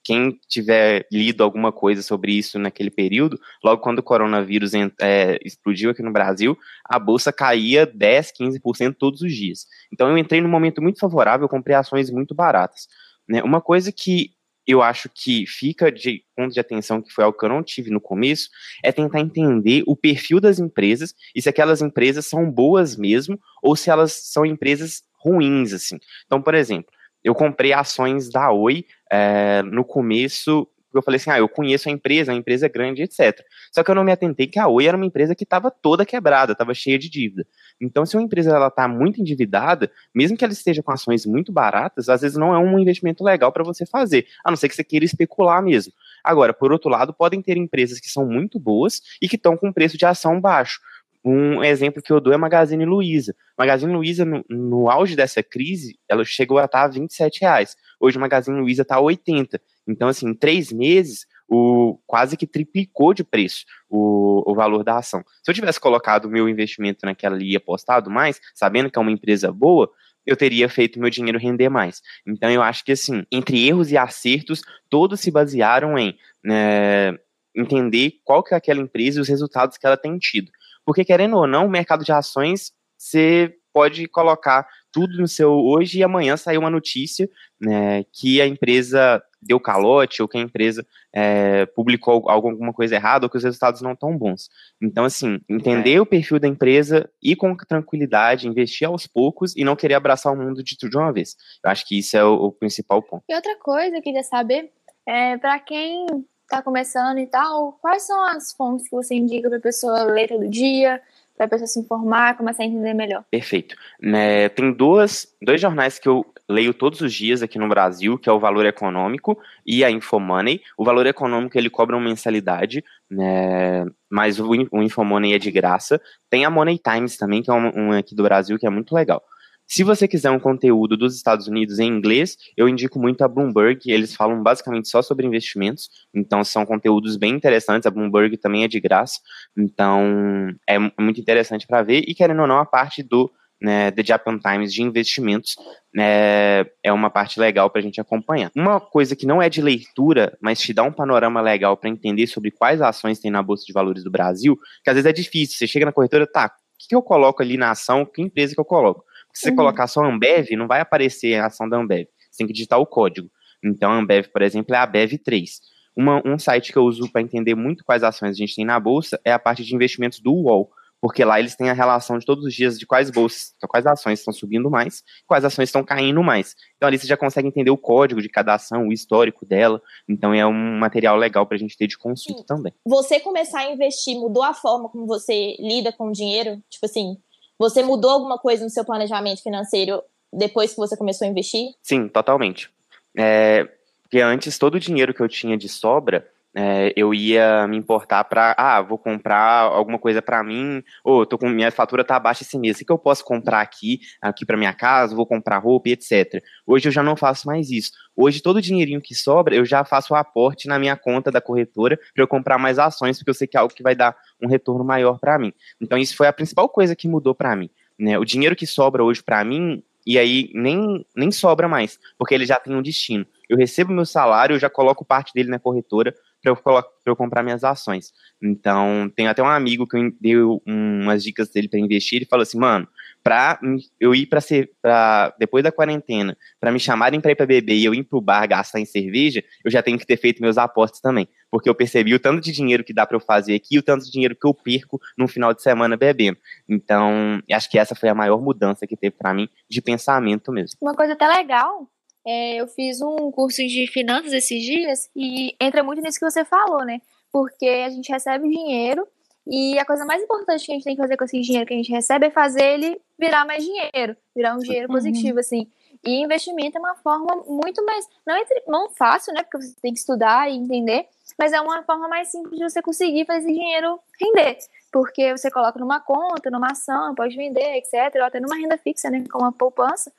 quem 0.03 0.39
tiver 0.47 1.05
lido 1.11 1.43
alguma 1.43 1.71
coisa 1.71 2.01
sobre 2.01 2.31
isso 2.33 2.57
naquele 2.57 2.89
período, 2.89 3.39
logo 3.63 3.79
quando 3.79 3.99
o 3.99 4.03
coronavírus 4.03 4.71
é, 4.99 5.37
explodiu 5.45 5.91
aqui 5.91 6.01
no 6.01 6.11
Brasil, 6.11 6.57
a 6.83 6.97
bolsa 6.97 7.31
caía 7.31 7.85
10, 7.85 8.33
15% 8.41 8.95
todos 8.97 9.21
os 9.21 9.31
dias. 9.31 9.67
Então 9.91 10.09
eu 10.09 10.17
entrei 10.17 10.41
num 10.41 10.49
momento 10.49 10.81
muito 10.81 10.99
favorável, 10.99 11.47
comprei 11.47 11.75
ações 11.75 12.09
muito 12.09 12.33
baratas. 12.33 12.87
Né? 13.29 13.43
Uma 13.43 13.61
coisa 13.61 13.91
que 13.91 14.31
eu 14.65 14.81
acho 14.81 15.09
que 15.13 15.45
fica 15.45 15.91
de 15.91 16.23
ponto 16.35 16.53
de 16.53 16.59
atenção, 16.59 17.01
que 17.01 17.11
foi 17.11 17.23
algo 17.23 17.37
que 17.37 17.45
eu 17.45 17.49
não 17.49 17.63
tive 17.63 17.89
no 17.89 17.99
começo, 17.99 18.49
é 18.83 18.91
tentar 18.91 19.19
entender 19.19 19.83
o 19.85 19.95
perfil 19.95 20.39
das 20.39 20.59
empresas 20.59 21.13
e 21.35 21.41
se 21.41 21.49
aquelas 21.49 21.81
empresas 21.81 22.25
são 22.25 22.49
boas 22.49 22.95
mesmo 22.95 23.39
ou 23.61 23.75
se 23.75 23.89
elas 23.89 24.13
são 24.13 24.45
empresas 24.45 25.03
ruins, 25.19 25.73
assim. 25.73 25.99
Então, 26.25 26.41
por 26.41 26.53
exemplo, 26.53 26.91
eu 27.23 27.33
comprei 27.33 27.71
ações 27.71 28.29
da 28.29 28.51
Oi 28.51 28.85
é, 29.11 29.61
no 29.63 29.85
começo 29.85 30.67
porque 30.93 30.99
eu 30.99 31.03
falei 31.03 31.15
assim, 31.15 31.31
ah, 31.31 31.39
eu 31.39 31.49
conheço 31.49 31.89
a 31.89 31.91
empresa, 31.91 32.31
a 32.31 32.35
empresa 32.35 32.67
é 32.67 32.69
grande, 32.69 33.01
etc. 33.01 33.43
Só 33.71 33.83
que 33.83 33.89
eu 33.89 33.95
não 33.95 34.03
me 34.03 34.11
atentei 34.11 34.45
que 34.45 34.59
a 34.59 34.67
Oi 34.67 34.85
era 34.85 34.95
uma 34.95 35.07
empresa 35.07 35.33
que 35.33 35.43
estava 35.43 35.71
toda 35.71 36.05
quebrada, 36.05 36.51
estava 36.51 36.71
cheia 36.75 36.99
de 36.99 37.09
dívida. 37.09 37.47
Então, 37.81 38.05
se 38.05 38.15
uma 38.15 38.21
empresa 38.21 38.51
ela 38.51 38.67
está 38.67 38.87
muito 38.87 39.19
endividada, 39.19 39.91
mesmo 40.13 40.37
que 40.37 40.45
ela 40.45 40.53
esteja 40.53 40.83
com 40.83 40.91
ações 40.91 41.25
muito 41.25 41.51
baratas, 41.51 42.09
às 42.09 42.21
vezes 42.21 42.37
não 42.37 42.53
é 42.53 42.59
um 42.59 42.77
investimento 42.77 43.23
legal 43.23 43.51
para 43.51 43.63
você 43.63 43.87
fazer, 43.87 44.27
a 44.45 44.51
não 44.51 44.55
ser 44.55 44.69
que 44.69 44.75
você 44.75 44.83
queira 44.83 45.03
especular 45.03 45.63
mesmo. 45.63 45.91
Agora, 46.23 46.53
por 46.53 46.71
outro 46.71 46.91
lado, 46.91 47.11
podem 47.11 47.41
ter 47.41 47.57
empresas 47.57 47.99
que 47.99 48.09
são 48.09 48.25
muito 48.27 48.59
boas 48.59 49.01
e 49.19 49.27
que 49.27 49.35
estão 49.35 49.57
com 49.57 49.73
preço 49.73 49.97
de 49.97 50.05
ação 50.05 50.39
baixo. 50.39 50.79
Um 51.23 51.63
exemplo 51.63 52.01
que 52.01 52.11
eu 52.11 52.19
dou 52.19 52.33
é 52.33 52.37
Magazine 52.37 52.85
Luiza. 52.85 53.33
Magazine 53.57 53.93
Luiza, 53.93 54.25
no, 54.25 54.43
no 54.49 54.89
auge 54.89 55.15
dessa 55.15 55.41
crise, 55.41 55.97
ela 56.07 56.25
chegou 56.25 56.57
a 56.57 56.65
estar 56.65 56.83
a 56.83 56.87
27 56.87 57.41
reais. 57.41 57.77
Hoje, 57.99 58.19
Magazine 58.19 58.59
Luiza 58.59 58.81
está 58.81 58.95
a 58.95 59.01
80. 59.01 59.61
Então, 59.87 60.09
assim, 60.09 60.27
em 60.27 60.33
três 60.33 60.71
meses, 60.71 61.25
o, 61.47 61.97
quase 62.05 62.35
que 62.35 62.47
triplicou 62.47 63.13
de 63.13 63.23
preço 63.23 63.65
o, 63.89 64.43
o 64.51 64.55
valor 64.55 64.83
da 64.83 64.97
ação. 64.97 65.23
Se 65.41 65.49
eu 65.49 65.55
tivesse 65.55 65.79
colocado 65.79 66.25
o 66.25 66.29
meu 66.29 66.49
investimento 66.49 67.05
naquela 67.05 67.35
ali 67.35 67.51
e 67.51 67.55
apostado 67.55 68.09
mais, 68.09 68.41
sabendo 68.53 68.89
que 68.89 68.97
é 68.97 69.01
uma 69.01 69.11
empresa 69.11 69.51
boa, 69.51 69.89
eu 70.25 70.35
teria 70.35 70.67
feito 70.67 70.99
meu 70.99 71.09
dinheiro 71.09 71.39
render 71.39 71.69
mais. 71.69 72.01
Então, 72.25 72.49
eu 72.49 72.61
acho 72.61 72.83
que, 72.83 72.91
assim, 72.91 73.23
entre 73.31 73.65
erros 73.67 73.91
e 73.91 73.97
acertos, 73.97 74.61
todos 74.89 75.19
se 75.19 75.31
basearam 75.31 75.97
em 75.97 76.17
né, 76.43 77.17
entender 77.55 78.15
qual 78.23 78.43
que 78.43 78.53
é 78.53 78.57
aquela 78.57 78.79
empresa 78.79 79.19
e 79.19 79.21
os 79.21 79.27
resultados 79.27 79.77
que 79.77 79.85
ela 79.85 79.97
tem 79.97 80.17
tido. 80.17 80.51
Porque, 80.85 81.05
querendo 81.05 81.37
ou 81.37 81.47
não, 81.47 81.65
o 81.65 81.69
mercado 81.69 82.03
de 82.03 82.11
ações, 82.11 82.71
você 82.97 83.55
pode 83.73 84.07
colocar 84.07 84.67
tudo 84.91 85.17
no 85.17 85.27
seu 85.27 85.51
hoje 85.51 85.97
e 85.99 86.03
amanhã 86.03 86.37
sair 86.37 86.59
uma 86.59 86.69
notícia 86.69 87.27
né, 87.59 88.03
que 88.13 88.39
a 88.39 88.45
empresa 88.45 89.21
deu 89.41 89.59
calote 89.59 90.21
ou 90.21 90.27
que 90.27 90.37
a 90.37 90.41
empresa 90.41 90.85
é, 91.13 91.65
publicou 91.65 92.29
alguma 92.29 92.71
coisa 92.71 92.95
errada 92.95 93.25
ou 93.25 93.29
que 93.29 93.35
os 93.35 93.43
resultados 93.43 93.81
não 93.81 93.93
estão 93.93 94.15
bons. 94.15 94.49
Então, 94.81 95.03
assim, 95.03 95.39
entender 95.49 95.95
é. 95.95 96.01
o 96.01 96.05
perfil 96.05 96.39
da 96.39 96.47
empresa 96.47 97.09
e 97.21 97.35
com 97.35 97.55
tranquilidade, 97.57 98.47
investir 98.47 98.87
aos 98.87 99.07
poucos 99.07 99.55
e 99.57 99.65
não 99.65 99.75
querer 99.75 99.95
abraçar 99.95 100.31
o 100.31 100.37
mundo 100.37 100.63
de 100.63 100.77
tudo 100.77 100.91
de 100.91 100.97
uma 100.97 101.11
vez. 101.11 101.35
Eu 101.65 101.71
acho 101.71 101.85
que 101.87 101.97
isso 101.97 102.15
é 102.15 102.23
o, 102.23 102.33
o 102.35 102.51
principal 102.51 103.01
ponto. 103.01 103.23
E 103.27 103.35
outra 103.35 103.57
coisa, 103.57 103.97
eu 103.97 104.01
queria 104.01 104.23
saber, 104.23 104.71
é, 105.07 105.37
para 105.37 105.59
quem 105.59 106.05
está 106.53 106.61
começando 106.61 107.17
e 107.17 107.25
tal, 107.25 107.77
quais 107.81 108.03
são 108.03 108.23
as 108.25 108.53
fontes 108.53 108.87
que 108.87 108.95
você 108.95 109.15
indica 109.15 109.49
para 109.49 109.57
a 109.57 109.61
pessoa 109.61 110.03
ler 110.03 110.27
todo 110.27 110.47
dia, 110.47 111.01
para 111.35 111.47
a 111.47 111.49
pessoa 111.49 111.67
se 111.67 111.79
informar, 111.79 112.37
começar 112.37 112.63
a 112.63 112.65
entender 112.67 112.93
melhor? 112.93 113.23
Perfeito. 113.31 113.75
Né, 113.99 114.49
tem 114.49 114.71
duas, 114.71 115.27
dois 115.41 115.59
jornais 115.59 115.97
que 115.97 116.07
eu 116.07 116.23
leio 116.47 116.73
todos 116.73 117.01
os 117.01 117.11
dias 117.11 117.41
aqui 117.41 117.57
no 117.57 117.67
Brasil, 117.67 118.19
que 118.19 118.29
é 118.29 118.31
o 118.31 118.39
Valor 118.39 118.65
Econômico 118.65 119.37
e 119.65 119.83
a 119.83 119.89
Infomoney. 119.89 120.61
O 120.77 120.85
Valor 120.85 121.07
Econômico 121.07 121.57
ele 121.57 121.69
cobra 121.69 121.95
uma 121.95 122.07
mensalidade, 122.07 122.83
né, 123.09 123.85
mas 124.09 124.39
o, 124.39 124.49
o 124.71 124.83
Infomoney 124.83 125.33
é 125.33 125.39
de 125.39 125.49
graça. 125.49 125.99
Tem 126.29 126.45
a 126.45 126.51
Money 126.51 126.77
Times 126.77 127.17
também, 127.17 127.41
que 127.41 127.49
é 127.49 127.53
um, 127.53 127.71
um 127.75 127.91
aqui 127.93 128.13
do 128.13 128.23
Brasil, 128.23 128.59
que 128.59 128.67
é 128.67 128.69
muito 128.69 128.93
legal. 128.93 129.23
Se 129.67 129.83
você 129.83 130.07
quiser 130.07 130.29
um 130.29 130.39
conteúdo 130.39 130.95
dos 130.95 131.15
Estados 131.15 131.47
Unidos 131.47 131.79
em 131.79 131.87
inglês, 131.87 132.37
eu 132.55 132.69
indico 132.69 132.99
muito 132.99 133.23
a 133.23 133.27
Bloomberg. 133.27 133.79
Eles 133.91 134.15
falam 134.15 134.41
basicamente 134.43 134.87
só 134.87 135.01
sobre 135.01 135.25
investimentos, 135.25 135.89
então 136.13 136.43
são 136.43 136.65
conteúdos 136.65 137.17
bem 137.17 137.33
interessantes. 137.33 137.87
A 137.87 137.91
Bloomberg 137.91 138.37
também 138.37 138.63
é 138.63 138.67
de 138.67 138.79
graça, 138.79 139.19
então 139.57 140.49
é 140.67 140.77
muito 141.01 141.19
interessante 141.19 141.65
para 141.65 141.81
ver. 141.81 142.03
E 142.07 142.13
querendo 142.13 142.41
ou 142.41 142.47
não, 142.47 142.59
a 142.59 142.65
parte 142.65 143.01
do 143.01 143.31
né, 143.63 143.91
The 143.91 144.03
Japan 144.03 144.37
Times 144.37 144.73
de 144.73 144.83
investimentos 144.83 145.55
né, 145.93 146.65
é 146.83 146.91
uma 146.91 147.09
parte 147.09 147.39
legal 147.39 147.69
para 147.69 147.79
a 147.79 147.83
gente 147.83 148.01
acompanhar. 148.01 148.51
Uma 148.53 148.79
coisa 148.79 149.15
que 149.15 149.25
não 149.25 149.41
é 149.41 149.49
de 149.49 149.61
leitura, 149.61 150.37
mas 150.41 150.59
te 150.59 150.73
dá 150.73 150.83
um 150.83 150.91
panorama 150.91 151.39
legal 151.39 151.77
para 151.77 151.89
entender 151.89 152.27
sobre 152.27 152.51
quais 152.51 152.81
ações 152.81 153.19
tem 153.19 153.31
na 153.31 153.41
Bolsa 153.41 153.63
de 153.65 153.71
Valores 153.71 154.03
do 154.03 154.11
Brasil, 154.11 154.57
que 154.83 154.89
às 154.89 154.95
vezes 154.95 155.09
é 155.09 155.13
difícil. 155.13 155.57
Você 155.57 155.65
chega 155.65 155.85
na 155.85 155.93
corretora, 155.93 156.27
tá, 156.27 156.47
o 156.47 156.87
que 156.87 156.93
eu 156.93 157.01
coloco 157.01 157.41
ali 157.41 157.55
na 157.55 157.71
ação, 157.71 158.05
que 158.05 158.21
empresa 158.21 158.53
que 158.53 158.59
eu 158.59 158.65
coloco? 158.65 159.05
Se 159.33 159.43
você 159.43 159.49
uhum. 159.49 159.55
colocar 159.55 159.87
só 159.87 160.03
Ambev, 160.03 160.51
não 160.51 160.67
vai 160.67 160.79
aparecer 160.79 161.35
a 161.35 161.47
ação 161.47 161.67
da 161.67 161.77
Ambev. 161.77 162.07
Você 162.29 162.37
tem 162.39 162.47
que 162.47 162.53
digitar 162.53 162.79
o 162.79 162.85
código. 162.85 163.29
Então, 163.63 163.91
a 163.91 163.97
Ambev, 163.97 164.27
por 164.27 164.41
exemplo, 164.41 164.75
é 164.75 164.77
a 164.77 164.87
Bev3. 164.87 165.49
Uma, 165.95 166.21
um 166.25 166.37
site 166.37 166.71
que 166.71 166.77
eu 166.77 166.83
uso 166.83 167.11
para 167.11 167.21
entender 167.21 167.55
muito 167.55 167.83
quais 167.83 168.03
ações 168.03 168.31
a 168.31 168.33
gente 168.33 168.55
tem 168.55 168.65
na 168.65 168.79
bolsa 168.79 169.19
é 169.23 169.31
a 169.31 169.39
parte 169.39 169.63
de 169.63 169.75
investimentos 169.75 170.19
do 170.19 170.33
UOL, 170.33 170.71
porque 170.99 171.23
lá 171.23 171.39
eles 171.39 171.55
têm 171.55 171.69
a 171.69 171.73
relação 171.73 172.17
de 172.17 172.25
todos 172.25 172.45
os 172.45 172.53
dias 172.53 172.79
de 172.79 172.87
quais 172.87 173.11
bolsas, 173.11 173.53
quais 173.67 173.85
ações 173.85 174.19
estão 174.19 174.33
subindo 174.33 174.71
mais, 174.71 175.03
quais 175.27 175.45
ações 175.45 175.69
estão 175.69 175.83
caindo 175.83 176.23
mais. 176.23 176.55
Então 176.77 176.87
ali 176.87 176.97
você 176.97 177.05
já 177.05 177.17
consegue 177.17 177.47
entender 177.47 177.69
o 177.69 177.77
código 177.77 178.21
de 178.21 178.29
cada 178.29 178.55
ação, 178.55 178.87
o 178.87 178.93
histórico 178.93 179.45
dela. 179.45 179.81
Então 180.09 180.33
é 180.33 180.45
um 180.47 180.79
material 180.79 181.17
legal 181.17 181.45
para 181.45 181.55
a 181.55 181.59
gente 181.59 181.77
ter 181.77 181.87
de 181.87 181.97
consulta 181.97 182.39
Sim. 182.39 182.45
também. 182.47 182.73
Você 182.87 183.19
começar 183.19 183.59
a 183.59 183.71
investir 183.71 184.15
mudou 184.15 184.41
a 184.41 184.53
forma 184.53 184.89
como 184.89 185.05
você 185.05 185.57
lida 185.59 185.91
com 185.91 186.07
o 186.07 186.11
dinheiro? 186.11 186.63
Tipo 186.69 186.85
assim, 186.85 187.17
você 187.63 187.81
mudou 187.81 188.11
alguma 188.11 188.37
coisa 188.37 188.61
no 188.61 188.69
seu 188.69 188.83
planejamento 188.83 189.41
financeiro 189.41 190.03
depois 190.33 190.71
que 190.71 190.77
você 190.77 190.97
começou 190.97 191.25
a 191.25 191.31
investir? 191.31 191.69
Sim, 191.81 192.09
totalmente. 192.09 192.69
É, 193.17 193.65
porque 194.01 194.19
antes 194.19 194.57
todo 194.57 194.75
o 194.75 194.79
dinheiro 194.79 195.13
que 195.13 195.21
eu 195.21 195.29
tinha 195.29 195.57
de 195.57 195.69
sobra, 195.69 196.27
é, 196.55 196.93
eu 196.95 197.13
ia 197.13 197.67
me 197.67 197.77
importar 197.77 198.23
para, 198.25 198.53
ah, 198.57 198.81
vou 198.81 198.97
comprar 198.97 199.61
alguma 199.61 199.97
coisa 199.97 200.21
para 200.21 200.43
mim, 200.43 200.83
ou 201.03 201.25
tô 201.25 201.37
com 201.37 201.49
minha 201.49 201.71
fatura 201.71 202.03
tá 202.03 202.19
baixa 202.19 202.43
esse 202.43 202.57
mês, 202.57 202.79
o 202.79 202.85
que 202.85 202.91
eu 202.91 202.97
posso 202.97 203.23
comprar 203.25 203.61
aqui, 203.61 203.99
aqui 204.21 204.45
para 204.45 204.57
minha 204.57 204.73
casa, 204.73 205.15
vou 205.15 205.25
comprar 205.25 205.57
roupa, 205.57 205.89
etc. 205.89 206.43
Hoje 206.65 206.89
eu 206.89 206.91
já 206.91 207.01
não 207.01 207.15
faço 207.15 207.47
mais 207.47 207.71
isso. 207.71 207.91
Hoje 208.15 208.41
todo 208.41 208.57
o 208.57 208.61
dinheirinho 208.61 209.01
que 209.01 209.15
sobra, 209.15 209.55
eu 209.55 209.65
já 209.65 209.83
faço 209.83 210.13
o 210.13 210.17
aporte 210.17 210.67
na 210.67 210.77
minha 210.77 210.95
conta 210.95 211.31
da 211.31 211.41
corretora 211.41 211.99
para 212.13 212.23
eu 212.23 212.27
comprar 212.27 212.57
mais 212.59 212.77
ações, 212.77 213.17
porque 213.17 213.31
eu 213.31 213.35
sei 213.35 213.47
que 213.47 213.57
é 213.57 213.59
algo 213.59 213.73
que 213.73 213.83
vai 213.83 213.95
dar 213.95 214.15
um 214.41 214.47
retorno 214.47 214.83
maior 214.83 215.19
para 215.19 215.39
mim. 215.39 215.51
Então 215.81 215.97
isso 215.97 216.15
foi 216.15 216.27
a 216.27 216.33
principal 216.33 216.69
coisa 216.69 216.95
que 216.95 217.07
mudou 217.07 217.33
para 217.33 217.55
mim, 217.55 217.69
né? 217.97 218.19
O 218.19 218.25
dinheiro 218.25 218.55
que 218.55 218.67
sobra 218.67 219.03
hoje 219.03 219.23
para 219.23 219.43
mim 219.43 219.83
e 220.05 220.19
aí 220.19 220.51
nem, 220.53 221.05
nem 221.15 221.31
sobra 221.31 221.67
mais, 221.67 221.97
porque 222.17 222.33
ele 222.33 222.45
já 222.45 222.59
tem 222.59 222.75
um 222.75 222.81
destino. 222.81 223.25
Eu 223.49 223.57
recebo 223.57 223.93
meu 223.93 224.05
salário, 224.05 224.55
eu 224.55 224.59
já 224.59 224.69
coloco 224.69 225.05
parte 225.05 225.33
dele 225.33 225.49
na 225.49 225.59
corretora, 225.59 226.13
para 226.43 226.51
eu, 226.51 226.83
eu, 227.05 227.15
comprar 227.15 227.41
minhas 227.41 227.63
ações. 227.63 228.13
Então, 228.41 229.09
tem 229.15 229.27
até 229.27 229.41
um 229.41 229.47
amigo 229.47 229.87
que 229.87 229.95
eu 229.95 230.11
deu 230.19 230.61
umas 230.65 231.23
dicas 231.23 231.49
dele 231.49 231.69
para 231.69 231.79
investir, 231.79 232.17
ele 232.17 232.25
falou 232.25 232.43
assim, 232.43 232.59
mano, 232.59 232.85
para 233.23 233.57
eu 233.97 234.13
ir 234.13 234.25
para 234.25 234.41
ser 234.41 234.71
para 234.81 235.33
depois 235.39 235.63
da 235.63 235.71
quarentena, 235.71 236.37
para 236.59 236.73
me 236.73 236.79
chamarem 236.79 237.21
para 237.21 237.31
ir 237.31 237.35
para 237.35 237.45
beber 237.45 237.75
e 237.75 237.85
eu 237.85 237.93
ir 237.93 238.03
pro 238.03 238.19
bar 238.19 238.45
gastar 238.45 238.81
em 238.81 238.85
cerveja, 238.85 239.41
eu 239.63 239.71
já 239.71 239.81
tenho 239.81 239.97
que 239.97 240.05
ter 240.05 240.17
feito 240.17 240.41
meus 240.41 240.57
apostas 240.57 240.99
também, 240.99 241.29
porque 241.49 241.69
eu 241.69 241.73
percebi 241.73 242.13
o 242.13 242.19
tanto 242.19 242.41
de 242.41 242.51
dinheiro 242.51 242.83
que 242.83 242.93
dá 242.93 243.05
para 243.05 243.15
eu 243.15 243.21
fazer 243.21 243.55
aqui, 243.55 243.75
e 243.75 243.79
o 243.79 243.83
tanto 243.83 244.03
de 244.03 244.11
dinheiro 244.11 244.35
que 244.35 244.45
eu 244.45 244.53
perco 244.53 244.99
num 245.17 245.27
final 245.27 245.53
de 245.53 245.61
semana 245.61 245.95
bebendo. 245.95 246.37
Então, 246.67 247.41
acho 247.49 247.69
que 247.69 247.79
essa 247.79 247.95
foi 247.95 248.09
a 248.09 248.15
maior 248.15 248.41
mudança 248.41 248.85
que 248.85 248.97
teve 248.97 249.15
para 249.17 249.33
mim 249.33 249.47
de 249.69 249.81
pensamento 249.81 250.51
mesmo. 250.51 250.77
Uma 250.81 250.93
coisa 250.93 251.13
até 251.13 251.25
legal 251.25 251.87
é, 252.25 252.55
eu 252.55 252.67
fiz 252.67 253.01
um 253.01 253.31
curso 253.31 253.57
de 253.57 253.87
finanças 253.87 254.31
esses 254.33 254.61
dias 254.63 255.09
e 255.15 255.55
entra 255.59 255.83
muito 255.83 256.01
nisso 256.01 256.19
que 256.19 256.29
você 256.29 256.45
falou, 256.45 256.85
né? 256.85 257.01
Porque 257.31 257.67
a 257.67 257.89
gente 257.89 258.11
recebe 258.11 258.47
dinheiro 258.47 259.07
e 259.45 259.77
a 259.77 259.85
coisa 259.85 260.05
mais 260.05 260.23
importante 260.23 260.65
que 260.65 260.71
a 260.71 260.75
gente 260.75 260.83
tem 260.85 260.95
que 260.95 261.01
fazer 261.01 261.17
com 261.17 261.25
esse 261.25 261.39
dinheiro 261.41 261.65
que 261.65 261.73
a 261.73 261.77
gente 261.77 261.91
recebe 261.91 262.27
é 262.27 262.31
fazer 262.31 262.63
ele 262.63 263.01
virar 263.19 263.45
mais 263.45 263.63
dinheiro, 263.63 264.15
virar 264.35 264.55
um 264.55 264.59
dinheiro 264.59 264.87
uhum. 264.87 264.95
positivo, 264.95 265.39
assim. 265.39 265.67
E 266.05 266.21
investimento 266.21 266.77
é 266.77 266.79
uma 266.79 266.95
forma 266.95 267.43
muito 267.47 267.83
mais. 267.85 268.05
Não, 268.25 268.35
é, 268.35 268.43
não 268.67 268.89
fácil, 268.89 269.33
né? 269.33 269.43
Porque 269.43 269.65
você 269.65 269.75
tem 269.81 269.93
que 269.93 269.99
estudar 269.99 270.49
e 270.49 270.55
entender, 270.55 271.07
mas 271.37 271.51
é 271.51 271.59
uma 271.59 271.83
forma 271.83 272.07
mais 272.07 272.29
simples 272.29 272.57
de 272.57 272.63
você 272.63 272.81
conseguir 272.81 273.25
fazer 273.25 273.39
esse 273.39 273.53
dinheiro 273.53 273.99
render. 274.19 274.57
Porque 274.91 275.35
você 275.35 275.51
coloca 275.51 275.79
numa 275.79 275.99
conta, 275.99 276.49
numa 276.49 276.71
ação, 276.71 277.15
pode 277.15 277.35
vender, 277.35 277.77
etc. 277.77 278.15
Ou 278.15 278.23
até 278.23 278.39
numa 278.39 278.55
renda 278.55 278.77
fixa, 278.77 279.09
né? 279.09 279.23
Com 279.29 279.39
uma 279.39 279.51
poupança. 279.51 280.11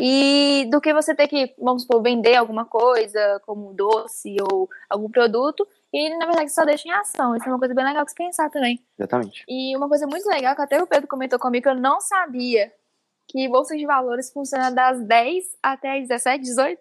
E 0.00 0.66
do 0.70 0.80
que 0.80 0.92
você 0.92 1.14
ter 1.14 1.28
que, 1.28 1.54
vamos 1.58 1.82
supor, 1.82 2.02
vender 2.02 2.34
alguma 2.34 2.64
coisa, 2.64 3.40
como 3.46 3.72
doce 3.72 4.36
ou 4.50 4.68
algum 4.88 5.10
produto, 5.10 5.66
e 5.92 6.16
na 6.16 6.26
verdade 6.26 6.52
só 6.52 6.64
deixa 6.64 6.88
em 6.88 6.92
ação. 6.92 7.36
Isso 7.36 7.46
é 7.46 7.52
uma 7.52 7.58
coisa 7.58 7.74
bem 7.74 7.84
legal 7.84 8.04
que 8.04 8.10
se 8.10 8.16
pensar 8.16 8.50
também. 8.50 8.82
Exatamente. 8.98 9.44
E 9.48 9.76
uma 9.76 9.88
coisa 9.88 10.06
muito 10.06 10.26
legal 10.28 10.56
que 10.56 10.62
até 10.62 10.82
o 10.82 10.86
Pedro 10.86 11.06
comentou 11.06 11.38
comigo, 11.38 11.62
que 11.62 11.68
eu 11.68 11.74
não 11.74 12.00
sabia 12.00 12.72
que 13.28 13.48
Bolsa 13.48 13.76
de 13.76 13.86
Valores 13.86 14.32
funciona 14.32 14.70
das 14.70 15.00
10 15.02 15.56
até 15.62 15.98
as 15.98 16.08
17, 16.08 16.42
18? 16.42 16.80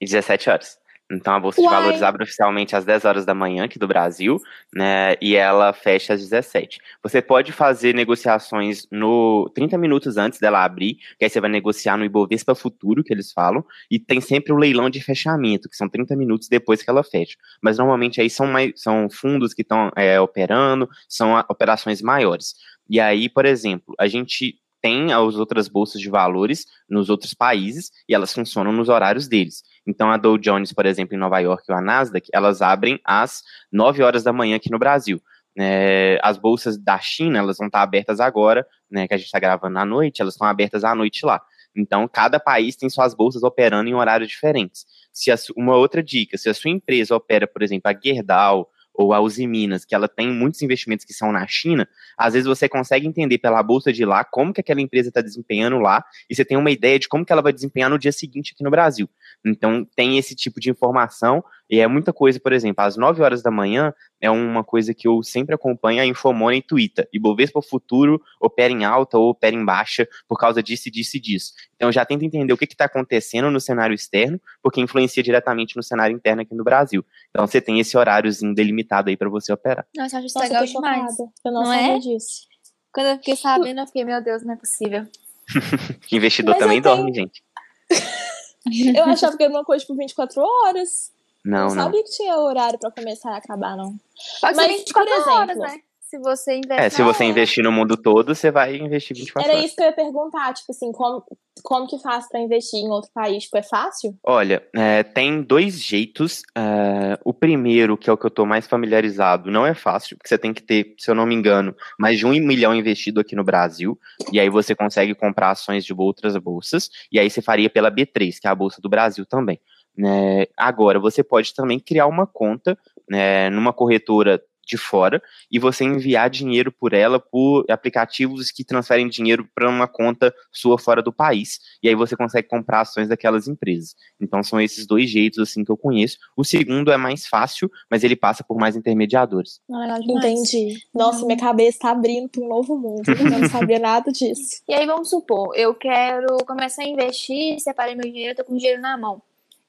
E 0.00 0.06
17 0.06 0.50
horas. 0.50 0.81
Então 1.12 1.34
a 1.34 1.40
Bolsa 1.40 1.60
Uai. 1.60 1.68
de 1.68 1.74
Valores 1.74 2.02
abre 2.02 2.22
oficialmente 2.22 2.74
às 2.74 2.84
10 2.84 3.04
horas 3.04 3.24
da 3.26 3.34
manhã 3.34 3.64
aqui 3.64 3.78
do 3.78 3.86
Brasil, 3.86 4.40
né? 4.74 5.14
E 5.20 5.36
ela 5.36 5.72
fecha 5.72 6.14
às 6.14 6.20
17. 6.20 6.80
Você 7.02 7.20
pode 7.20 7.52
fazer 7.52 7.94
negociações 7.94 8.86
no 8.90 9.50
30 9.54 9.76
minutos 9.76 10.16
antes 10.16 10.40
dela 10.40 10.64
abrir, 10.64 10.94
que 11.18 11.24
aí 11.24 11.30
você 11.30 11.40
vai 11.40 11.50
negociar 11.50 11.96
no 11.96 12.04
Ibovespa 12.04 12.54
Futuro, 12.54 13.04
que 13.04 13.12
eles 13.12 13.30
falam, 13.30 13.64
e 13.90 13.98
tem 13.98 14.20
sempre 14.20 14.52
o 14.52 14.56
leilão 14.56 14.88
de 14.88 15.02
fechamento, 15.02 15.68
que 15.68 15.76
são 15.76 15.88
30 15.88 16.16
minutos 16.16 16.48
depois 16.48 16.82
que 16.82 16.88
ela 16.88 17.04
fecha. 17.04 17.36
Mas 17.60 17.78
normalmente 17.78 18.20
aí 18.20 18.30
são, 18.30 18.46
mais, 18.46 18.72
são 18.76 19.08
fundos 19.10 19.52
que 19.52 19.62
estão 19.62 19.90
é, 19.94 20.18
operando, 20.18 20.88
são 21.08 21.38
operações 21.48 22.00
maiores. 22.00 22.54
E 22.88 23.00
aí, 23.00 23.28
por 23.28 23.46
exemplo, 23.46 23.94
a 23.98 24.06
gente 24.06 24.61
tem 24.82 25.12
as 25.12 25.36
outras 25.36 25.68
bolsas 25.68 26.00
de 26.00 26.10
valores 26.10 26.66
nos 26.90 27.08
outros 27.08 27.32
países 27.32 27.92
e 28.08 28.14
elas 28.14 28.34
funcionam 28.34 28.72
nos 28.72 28.88
horários 28.88 29.28
deles. 29.28 29.62
Então, 29.86 30.10
a 30.10 30.16
Dow 30.16 30.36
Jones, 30.36 30.72
por 30.72 30.84
exemplo, 30.84 31.14
em 31.14 31.18
Nova 31.18 31.38
York 31.38 31.64
ou 31.70 31.76
a 31.76 31.80
Nasdaq, 31.80 32.28
elas 32.32 32.60
abrem 32.60 33.00
às 33.04 33.42
9 33.70 34.02
horas 34.02 34.24
da 34.24 34.32
manhã 34.32 34.56
aqui 34.56 34.70
no 34.70 34.78
Brasil. 34.78 35.22
É, 35.56 36.18
as 36.22 36.36
bolsas 36.36 36.76
da 36.76 36.98
China, 36.98 37.38
elas 37.38 37.58
vão 37.58 37.68
estar 37.68 37.82
abertas 37.82 38.20
agora, 38.20 38.66
né, 38.90 39.06
que 39.06 39.14
a 39.14 39.16
gente 39.16 39.26
está 39.26 39.38
gravando 39.38 39.78
à 39.78 39.84
noite, 39.84 40.20
elas 40.20 40.34
estão 40.34 40.46
abertas 40.46 40.82
à 40.82 40.94
noite 40.94 41.24
lá. 41.24 41.40
Então, 41.74 42.08
cada 42.08 42.38
país 42.40 42.76
tem 42.76 42.90
suas 42.90 43.14
bolsas 43.14 43.42
operando 43.42 43.88
em 43.88 43.94
horários 43.94 44.28
diferentes. 44.28 44.84
Se 45.12 45.30
a, 45.30 45.36
uma 45.56 45.76
outra 45.76 46.02
dica, 46.02 46.36
se 46.36 46.48
a 46.48 46.54
sua 46.54 46.70
empresa 46.70 47.14
opera, 47.14 47.46
por 47.46 47.62
exemplo, 47.62 47.90
a 47.90 47.98
Gerdau, 47.98 48.68
ou 48.94 49.12
a 49.12 49.20
Uzi 49.20 49.46
Minas, 49.46 49.84
que 49.84 49.94
ela 49.94 50.08
tem 50.08 50.28
muitos 50.30 50.62
investimentos 50.62 51.04
que 51.04 51.14
são 51.14 51.32
na 51.32 51.46
China, 51.46 51.88
às 52.16 52.34
vezes 52.34 52.46
você 52.46 52.68
consegue 52.68 53.06
entender 53.06 53.38
pela 53.38 53.62
bolsa 53.62 53.92
de 53.92 54.04
lá 54.04 54.24
como 54.24 54.52
que 54.52 54.60
aquela 54.60 54.80
empresa 54.80 55.08
está 55.08 55.20
desempenhando 55.20 55.78
lá 55.78 56.04
e 56.28 56.34
você 56.34 56.44
tem 56.44 56.56
uma 56.56 56.70
ideia 56.70 56.98
de 56.98 57.08
como 57.08 57.24
que 57.24 57.32
ela 57.32 57.42
vai 57.42 57.52
desempenhar 57.52 57.88
no 57.88 57.98
dia 57.98 58.12
seguinte 58.12 58.52
aqui 58.54 58.62
no 58.62 58.70
Brasil. 58.70 59.08
Então 59.44 59.86
tem 59.96 60.18
esse 60.18 60.34
tipo 60.34 60.60
de 60.60 60.70
informação 60.70 61.42
e 61.70 61.80
é 61.80 61.86
muita 61.86 62.12
coisa, 62.12 62.38
por 62.38 62.52
exemplo, 62.52 62.84
às 62.84 62.96
9 62.96 63.22
horas 63.22 63.42
da 63.42 63.50
manhã 63.50 63.94
é 64.20 64.30
uma 64.30 64.62
coisa 64.62 64.92
que 64.92 65.08
eu 65.08 65.22
sempre 65.22 65.54
acompanho 65.54 66.02
a 66.02 66.06
Infomoney 66.06 66.58
e 66.58 66.62
Twitter. 66.62 67.08
E 67.12 67.18
Bovespa 67.18 67.62
Futuro 67.62 68.20
opera 68.40 68.72
em 68.72 68.84
alta 68.84 69.18
ou 69.18 69.30
opera 69.30 69.56
em 69.56 69.64
baixa 69.64 70.06
por 70.28 70.38
causa 70.38 70.62
disso, 70.62 70.90
disso 70.90 71.16
e 71.16 71.20
disso. 71.20 71.52
Então 71.74 71.90
já 71.90 72.04
tenta 72.04 72.24
entender 72.24 72.52
o 72.52 72.58
que 72.58 72.64
está 72.64 72.84
acontecendo 72.84 73.50
no 73.50 73.60
cenário 73.60 73.94
externo, 73.94 74.40
porque 74.62 74.80
influencia 74.80 75.22
diretamente 75.22 75.76
no 75.76 75.82
cenário 75.82 76.14
interno 76.14 76.42
aqui 76.42 76.54
no 76.54 76.62
Brasil. 76.62 77.04
Então 77.30 77.46
você 77.46 77.60
tem 77.60 77.80
esse 77.80 77.96
horáriozinho 77.96 78.54
delimitado 78.54 79.08
aí 79.08 79.16
para 79.16 79.28
você 79.28 79.52
operar. 79.52 79.86
Nossa, 79.96 80.18
acho 80.18 80.26
isso 80.26 80.38
Nossa, 80.38 80.48
legal 80.48 80.64
demais. 80.66 81.18
Eu 81.18 81.52
não, 81.52 81.62
não 81.62 81.66
sabia 81.66 81.96
é? 81.96 81.98
disso. 81.98 82.46
Quando 82.92 83.06
eu 83.06 83.16
fiquei 83.16 83.36
sabendo, 83.36 83.80
eu 83.80 83.86
fiquei, 83.86 84.04
meu 84.04 84.22
Deus, 84.22 84.44
não 84.44 84.52
é 84.52 84.56
possível. 84.56 85.06
Investidor 86.12 86.52
Mas 86.52 86.62
também 86.62 86.82
tenho... 86.82 86.94
dorme, 86.94 87.14
gente. 87.14 87.42
eu 88.94 89.04
achava 89.04 89.36
que 89.36 89.42
era 89.42 89.52
uma 89.52 89.64
coisa 89.64 89.84
por 89.86 89.96
24 89.96 90.42
horas. 90.42 91.10
Não, 91.44 91.68
não. 91.68 91.74
não 91.74 91.84
sabia 91.84 92.04
que 92.04 92.10
tinha 92.10 92.36
horário 92.36 92.78
para 92.78 92.90
começar 92.90 93.32
e 93.32 93.38
acabar, 93.38 93.76
não. 93.76 93.94
Pode 94.40 94.56
Mas, 94.56 94.66
24 94.66 95.10
por 95.10 95.20
exemplo, 95.20 95.38
horas, 95.38 95.58
né? 95.58 95.80
Se 96.12 96.18
você 96.18 96.56
investir. 96.56 96.84
É, 96.84 96.90
se 96.90 97.02
você 97.02 97.24
investir 97.24 97.64
no 97.64 97.72
mundo 97.72 97.96
todo, 97.96 98.34
você 98.34 98.50
vai 98.50 98.76
investir 98.76 99.16
24 99.16 99.48
Era 99.48 99.56
horas. 99.56 99.70
isso 99.70 99.76
que 99.76 99.82
eu 99.82 99.86
ia 99.86 99.92
perguntar, 99.94 100.52
tipo 100.52 100.70
assim, 100.70 100.92
como, 100.92 101.24
como 101.62 101.88
que 101.88 101.98
faz 102.00 102.28
para 102.28 102.38
investir 102.38 102.80
em 102.80 102.90
outro 102.90 103.10
país? 103.14 103.44
Tipo, 103.44 103.56
é 103.56 103.62
fácil? 103.62 104.14
Olha, 104.22 104.62
é, 104.76 105.02
tem 105.02 105.42
dois 105.42 105.80
jeitos. 105.80 106.42
É, 106.54 107.18
o 107.24 107.32
primeiro, 107.32 107.96
que 107.96 108.10
é 108.10 108.12
o 108.12 108.18
que 108.18 108.26
eu 108.26 108.30
tô 108.30 108.44
mais 108.44 108.66
familiarizado, 108.66 109.50
não 109.50 109.64
é 109.64 109.72
fácil, 109.72 110.18
porque 110.18 110.28
você 110.28 110.36
tem 110.36 110.52
que 110.52 110.62
ter, 110.62 110.94
se 110.98 111.10
eu 111.10 111.14
não 111.14 111.24
me 111.24 111.34
engano, 111.34 111.74
mais 111.98 112.18
de 112.18 112.26
um 112.26 112.32
milhão 112.32 112.74
investido 112.74 113.18
aqui 113.18 113.34
no 113.34 113.42
Brasil. 113.42 113.98
E 114.30 114.38
aí 114.38 114.50
você 114.50 114.74
consegue 114.74 115.14
comprar 115.14 115.52
ações 115.52 115.82
de 115.82 115.94
outras 115.94 116.36
bolsas. 116.36 116.90
E 117.10 117.18
aí 117.18 117.30
você 117.30 117.40
faria 117.40 117.70
pela 117.70 117.90
B3, 117.90 118.38
que 118.38 118.46
é 118.46 118.50
a 118.50 118.54
Bolsa 118.54 118.82
do 118.82 118.88
Brasil 118.90 119.24
também. 119.24 119.58
Né? 119.96 120.46
Agora, 120.56 120.98
você 120.98 121.22
pode 121.22 121.54
também 121.54 121.78
criar 121.78 122.06
uma 122.06 122.26
conta 122.26 122.78
né, 123.08 123.50
numa 123.50 123.72
corretora 123.72 124.42
de 124.66 124.76
fora 124.76 125.22
e 125.50 125.58
você 125.58 125.84
enviar 125.84 126.30
dinheiro 126.30 126.72
por 126.72 126.92
ela 126.92 127.18
por 127.18 127.64
aplicativos 127.68 128.50
que 128.50 128.64
transferem 128.64 129.08
dinheiro 129.08 129.48
para 129.54 129.68
uma 129.68 129.88
conta 129.88 130.34
sua 130.50 130.78
fora 130.78 131.02
do 131.02 131.12
país 131.12 131.58
e 131.82 131.88
aí 131.88 131.94
você 131.94 132.16
consegue 132.16 132.48
comprar 132.48 132.82
ações 132.82 133.08
daquelas 133.08 133.48
empresas. 133.48 133.94
Então 134.20 134.42
são 134.42 134.60
esses 134.60 134.86
dois 134.86 135.10
jeitos 135.10 135.38
assim 135.38 135.64
que 135.64 135.70
eu 135.70 135.76
conheço. 135.76 136.18
O 136.36 136.44
segundo 136.44 136.92
é 136.92 136.96
mais 136.96 137.26
fácil, 137.26 137.70
mas 137.90 138.04
ele 138.04 138.16
passa 138.16 138.44
por 138.44 138.56
mais 138.56 138.76
intermediadores. 138.76 139.60
Ah, 139.70 139.98
entendi. 140.00 140.78
Nossa, 140.94 141.24
minha 141.26 141.38
cabeça 141.38 141.76
está 141.76 141.90
abrindo 141.90 142.28
para 142.28 142.42
um 142.42 142.48
novo 142.48 142.78
mundo. 142.78 143.02
Eu 143.08 143.30
não 143.30 143.48
sabia 143.48 143.78
nada 143.80 144.10
disso. 144.12 144.62
E 144.68 144.74
aí 144.74 144.86
vamos 144.86 145.10
supor, 145.10 145.56
eu 145.56 145.74
quero 145.74 146.36
começar 146.46 146.82
a 146.82 146.86
investir, 146.86 147.58
separei 147.60 147.94
meu 147.94 148.10
dinheiro, 148.10 148.36
tô 148.36 148.44
com 148.44 148.56
dinheiro 148.56 148.80
na 148.80 148.96
mão. 148.96 149.20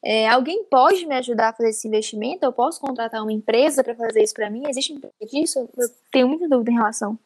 É, 0.03 0.27
alguém 0.27 0.65
pode 0.65 1.05
me 1.05 1.15
ajudar 1.15 1.49
a 1.49 1.53
fazer 1.53 1.69
esse 1.69 1.87
investimento? 1.87 2.43
Eu 2.43 2.51
posso 2.51 2.81
contratar 2.81 3.23
uma 3.23 3.31
empresa 3.31 3.83
para 3.83 3.95
fazer 3.95 4.21
isso 4.21 4.33
para 4.33 4.49
mim? 4.49 4.63
Existe 4.67 4.91
empresa 4.91 5.13
disso? 5.21 5.59
Eu 5.77 5.87
tenho 6.11 6.27
muita 6.27 6.49
dúvida 6.49 6.71
em 6.71 6.75
relação 6.75 7.17